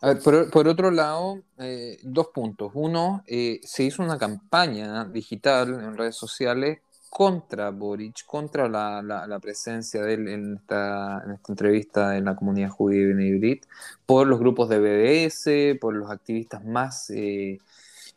[0.00, 2.70] A ver, por, por otro lado, eh, dos puntos.
[2.74, 6.78] Uno, eh, se hizo una campaña digital en redes sociales
[7.10, 12.36] contra Boric, contra la, la- presencia de él en esta, en esta entrevista en la
[12.36, 13.66] comunidad judía de Benebrit,
[14.06, 17.58] por los grupos de BDS, por los activistas más eh,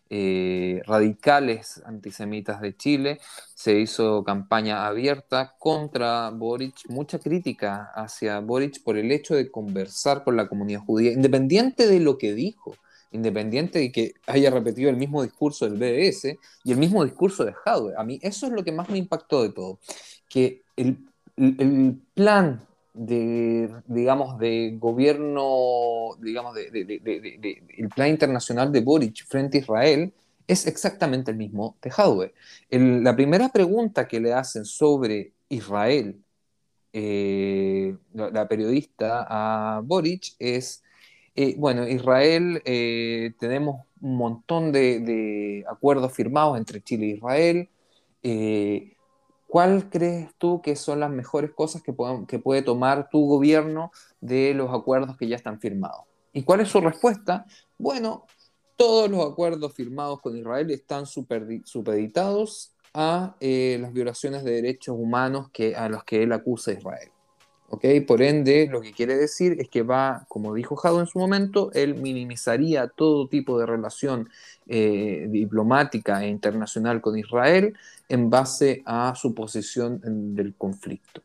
[0.10, 3.20] eh, radicales antisemitas de Chile.
[3.56, 10.24] Se hizo campaña abierta contra Boric, mucha crítica hacia Boric por el hecho de conversar
[10.24, 12.76] con la comunidad judía, independiente de lo que dijo,
[13.14, 17.54] independiente de que haya repetido el mismo discurso del BDS y el mismo discurso de
[17.54, 17.94] Jadwe.
[17.98, 19.80] A mí eso es lo que más me impactó de todo,
[20.28, 20.98] que el,
[22.14, 26.68] plan de, digamos, de gobierno, digamos, de,
[27.78, 30.14] el plan internacional de Boric frente a Israel
[30.48, 32.34] es exactamente el mismo de Jadwe.
[32.70, 36.22] El- la primera pregunta que le hacen sobre Israel,
[36.94, 40.84] eh, la, la periodista a Boric, es,
[41.36, 47.70] eh, bueno, Israel, eh, tenemos un montón de, acuerdos firmados entre Chile e Israel.
[48.24, 48.90] eh,
[49.48, 54.74] ¿cuál crees tú que son las mejores cosas que, puede tomar tu gobierno de los
[54.74, 56.06] acuerdos que ya están firmados?
[56.34, 57.46] ¿Y cuál es su respuesta?
[57.78, 58.26] Bueno,
[58.76, 65.76] todos los acuerdos firmados con Israel están supeditados a las violaciones de derechos humanos que,
[65.76, 67.12] a los que él acusa a Israel.
[68.08, 71.72] Por ende, lo que quiere decir es que va, como dijo Jado en su momento,
[71.74, 74.30] él minimizaría todo tipo de relación
[74.68, 77.76] eh, diplomática e internacional con Israel
[78.10, 80.02] en base a su posición
[80.36, 81.22] del conflicto.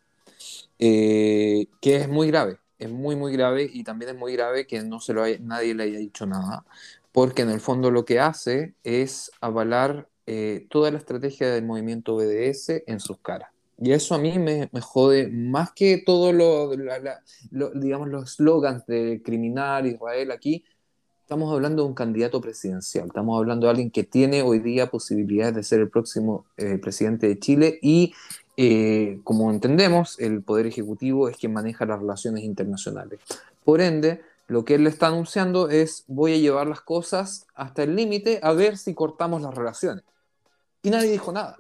[0.79, 4.81] Eh, que es muy grave, es muy, muy grave y también es muy grave que
[4.83, 6.65] no se lo nadie le haya dicho nada,
[7.13, 12.17] porque en el fondo lo que hace es avalar eh, toda la estrategia del movimiento
[12.17, 13.51] BDS en sus caras.
[13.81, 16.71] Y eso a mí me, jode más que todo lo,
[17.75, 20.65] digamos, los slogans de criminal Israel aquí.
[21.23, 25.55] Estamos hablando de un candidato presidencial, estamos hablando de alguien que tiene hoy día posibilidades
[25.55, 28.15] de ser el próximo eh, presidente de Chile y,
[28.57, 33.21] eh, como entendemos, el Poder Ejecutivo es quien maneja las relaciones internacionales.
[33.63, 37.95] Por ende, lo que él está anunciando es voy a llevar las cosas hasta el
[37.95, 40.03] límite a ver si cortamos las relaciones.
[40.83, 41.59] Y nadie dijo nada.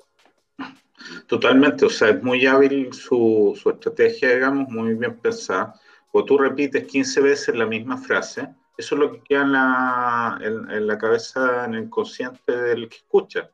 [1.26, 5.74] Totalmente, o sea, es muy hábil su, su estrategia, digamos, muy bien pensada.
[6.12, 10.38] O tú repites 15 veces la misma frase, eso es lo que queda en la,
[10.40, 13.50] en, la cabeza, en el consciente del que escucha.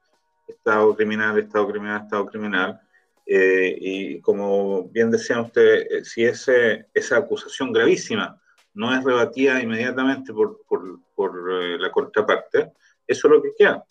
[0.47, 2.81] Estado criminal, Estado criminal, Estado criminal.
[3.27, 8.39] Eh, y como bien decía usted, eh, si ese, esa acusación gravísima
[8.75, 12.73] no es rebatida inmediatamente por, por, por eh, la contraparte,
[13.07, 13.85] eso es lo que queda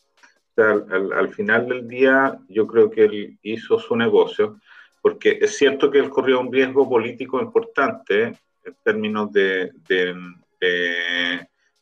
[0.58, 4.60] al, final del día yo creo que él hizo su negocio,
[5.01, 9.72] porque es cierto que él corrió un riesgo político importante en términos de,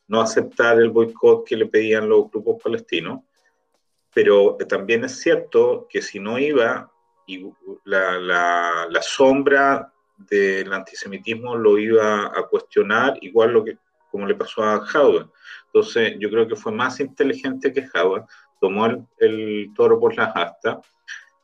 [0.08, 3.20] no aceptar el boicot que le pedían los grupos palestinos,
[4.12, 6.90] pero también es cierto que si no iba,
[7.26, 7.46] y
[7.84, 13.78] la, la, sombra del antisemitismo lo iba a cuestionar, igual lo que
[14.12, 15.30] como le pasó a Howard.
[15.66, 18.26] Entonces, yo creo que fue más inteligente que Howard
[18.62, 18.86] tomó
[19.18, 20.78] el, toro por las astas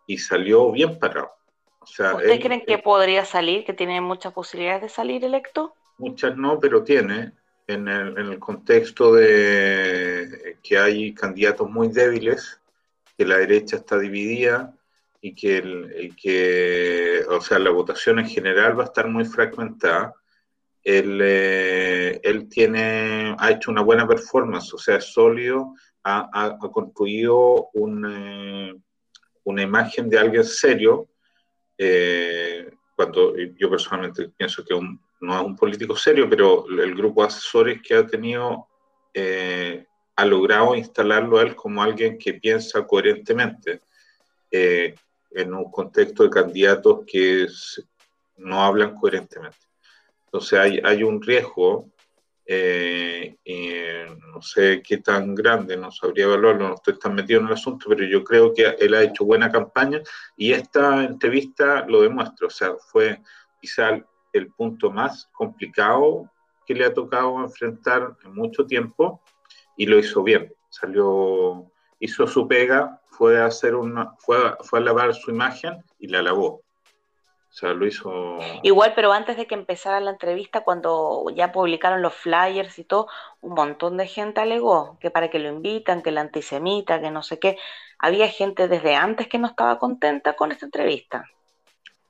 [0.07, 1.33] y salió bien parado.
[1.81, 5.75] O sea, ¿Ustedes creen que podría salir, que tiene muchas posibilidades de salir electo?
[5.99, 7.33] Muchas no, pero tiene,
[7.66, 12.61] en el, en el contexto de que hay candidatos muy débiles,
[13.16, 14.73] que la derecha está dividida
[15.21, 20.14] y que, el, que o sea, la votación en general va a estar muy fragmentada.
[20.85, 25.75] Él, eh, él tiene, ha hecho una buena performance, o sea, es sólido
[26.09, 28.75] ha, construido eh,
[29.45, 31.09] una imagen de alguien serio,
[31.77, 34.75] eh, cuando yo personalmente pienso que
[35.21, 38.67] no es un político serio, pero el grupo de asesores que ha tenido
[39.15, 39.87] eh,
[40.17, 43.83] ha logrado instalarlo a él como alguien que piensa coherentemente
[44.51, 47.47] en un contexto de candidatos que
[48.39, 49.59] no hablan coherentemente.
[50.25, 51.89] Entonces hay, hay un riesgo
[52.51, 57.53] eh, no sé qué tan grande, no sabría evaluarlo, no estoy tan metido en el
[57.53, 60.01] asunto, pero yo creo que él ha hecho buena campaña
[60.35, 63.21] y esta entrevista lo demuestra, o sea, fue
[63.61, 64.01] quizá
[64.33, 66.31] el punto más complicado
[66.67, 69.23] que le ha tocado enfrentar en mucho tiempo
[69.77, 71.71] y lo hizo bien, salió,
[72.01, 76.23] hizo su pega, fue a hacer una, fue, fue a lavar su imagen y la
[76.23, 76.63] lavó.
[77.59, 78.39] O sea, lo hizo.
[78.63, 83.09] Igual, pero antes de que empezara la entrevista, cuando ya publicaron los flyers y todo,
[83.41, 87.25] un montón de gente alegó que para que lo invitan, que el antisemita, que no
[87.25, 87.59] sé qué.
[87.99, 91.25] Había gente desde antes que no estaba contenta con esta entrevista.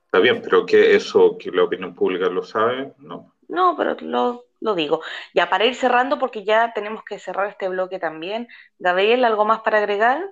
[0.05, 3.32] Está bien, pero que eso, que la opinión pública lo sabe, no.
[3.49, 5.01] No, pero lo, lo digo.
[5.32, 8.49] Ya para ir cerrando, porque ya tenemos que cerrar este bloque también.
[8.78, 10.30] Gabriel, ¿algo más para agregar?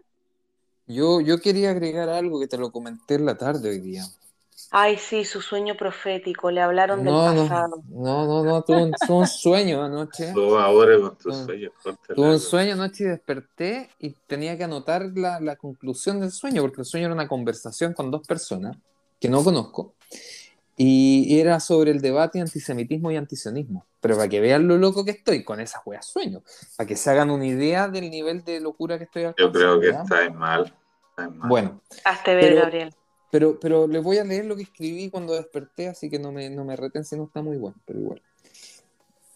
[0.86, 4.02] Yo, yo quería agregar algo que te lo comenté en la tarde hoy día.
[4.78, 7.82] Ay, sí, su sueño profético, le hablaron del pasado.
[7.88, 10.30] No, no, no, tuve un, sueño anoche.
[10.60, 11.70] ahora con tu sueño.
[12.14, 16.60] Tuve un sueño anoche y desperté y tenía que anotar la, la, conclusión del sueño,
[16.60, 18.76] porque el sueño era una conversación con dos personas
[19.18, 19.94] que no conozco,
[20.76, 23.86] y era sobre el debate antisemitismo y antisionismo.
[24.02, 26.42] Pero para que vean lo loco que estoy con esas weas sueño,
[26.76, 29.88] para que se hagan una idea del nivel de locura que estoy Yo creo que
[29.88, 30.76] está mal.
[31.16, 31.48] mal.
[31.48, 31.80] Bueno.
[32.04, 32.94] Hazte ver, Gabriel.
[33.30, 36.48] Pero, pero les voy a leer lo que escribí cuando desperté, así que no me,
[36.50, 38.22] no me reten si no está muy bueno, pero igual.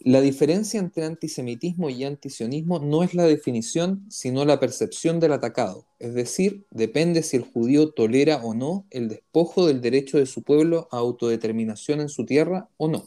[0.03, 5.85] La diferencia entre antisemitismo y antisionismo no es la definición, sino la percepción del atacado.
[5.99, 10.43] Es decir, depende si el judío tolera o no el despojo del derecho de su
[10.43, 13.05] pueblo a autodeterminación en su tierra o no.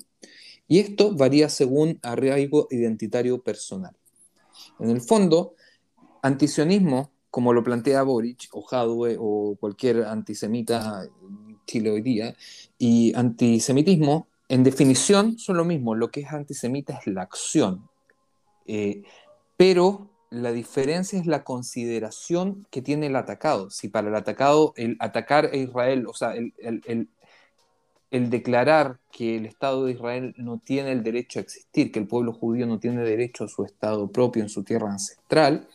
[0.67, 3.95] Y esto varía según arraigo identitario personal.
[4.79, 5.55] En el fondo,
[6.21, 12.35] antisionismo como lo plantea Boric o Jadwe o cualquier antisemita en Chile hoy
[12.77, 15.95] y antisemitismo, en definición, son lo mismo.
[15.95, 17.89] Lo que es antisemita es la acción.
[18.67, 19.01] Eh,
[19.57, 23.71] pero la diferencia es la consideración que tiene el atacado.
[23.71, 27.09] Si para el atacado el atacar a Israel, o sea, el,
[28.11, 32.31] declarar que el Estado de Israel no tiene el derecho a existir, que el pueblo
[32.31, 35.67] judío no tiene derecho a su Estado propio en su tierra ancestral,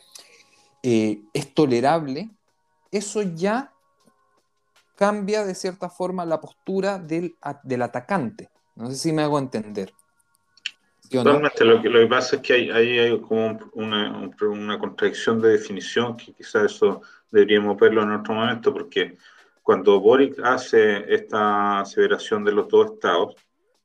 [0.83, 2.29] eh, es tolerable,
[2.91, 3.73] eso ya
[4.95, 8.49] cambia de cierta forma la postura del, del atacante.
[8.75, 9.93] No sé si me hago entender.
[11.11, 11.41] Lo
[11.81, 16.15] que, lo que pasa es que ahí hay, hay, como una, una, contradicción de definición
[16.15, 17.01] que quizás eso
[17.31, 19.17] deberíamos verlo en otro momento, porque
[19.63, 23.35] cuando Boric hace esta aseveración de los dos estados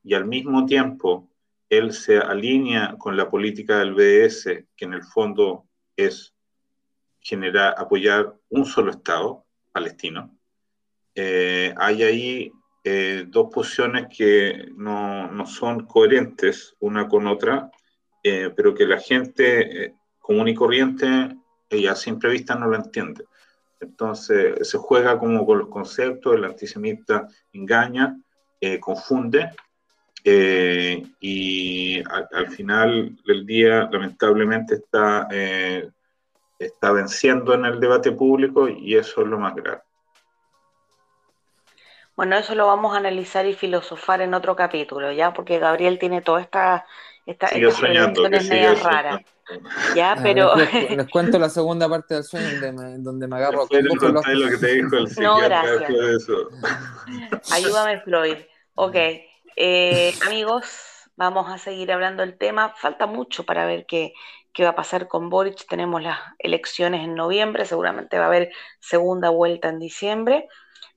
[0.03, 1.30] y al mismo tiempo
[1.70, 5.64] él se alinea con la política del BDS, que en el fondo
[5.97, 6.34] es
[7.25, 10.31] generar, apoyar un solo estado palestino,
[11.14, 12.53] eh, hay ahí
[12.83, 17.70] eh, dos posiciones que no, no, son coherentes una con otra,
[18.22, 21.37] eh, pero que la gente común y corriente,
[21.70, 23.25] ella a simple vista no lo entiende.
[23.81, 28.18] Entonces se juega como con los conceptos, el antisemita engaña,
[28.81, 29.51] confunde,
[30.25, 35.29] y al, final del día lamentablemente está,
[36.67, 39.83] está venciendo en el debate público y eso es lo más grave.
[42.17, 45.33] Bueno, eso lo vamos a analizar y filosofar en otro capítulo, ¿ya?
[45.33, 46.83] Porque Gabriel tiene todas estas
[47.27, 47.83] esta, estas
[48.49, 49.23] medias raras.
[49.95, 50.55] Ya, ah, pero...
[50.91, 53.62] Les, cuento la segunda parte del sueño donde me, donde me agarro...
[53.62, 53.83] lo que
[54.59, 56.29] te dijo el no, gracias.
[57.53, 58.37] Ayúdame, Floyd.
[58.75, 58.97] Ok,
[59.57, 62.75] eh, amigos, vamos a seguir hablando del tema.
[62.77, 64.12] Falta mucho para ver qué,
[64.55, 65.67] qué va a pasar con Boric.
[65.69, 68.51] Tenemos las elecciones en noviembre, seguramente va a haber
[68.81, 70.49] segunda vuelta en diciembre.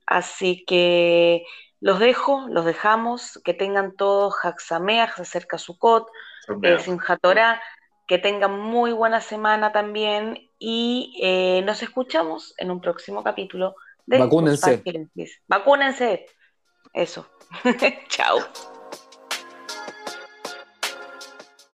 [0.05, 1.43] Así que
[1.81, 6.07] los dejo, los dejamos, que tengan todos Haxamea, se acerca Sukkot,
[6.63, 7.19] eh, Simchat
[8.07, 14.19] que tengan muy buena semana también y eh, nos escuchamos en un próximo capítulo de
[14.19, 14.81] Vacúnense.
[15.47, 16.25] Vacúnense.
[16.93, 17.27] Eso.
[18.07, 18.39] Chao.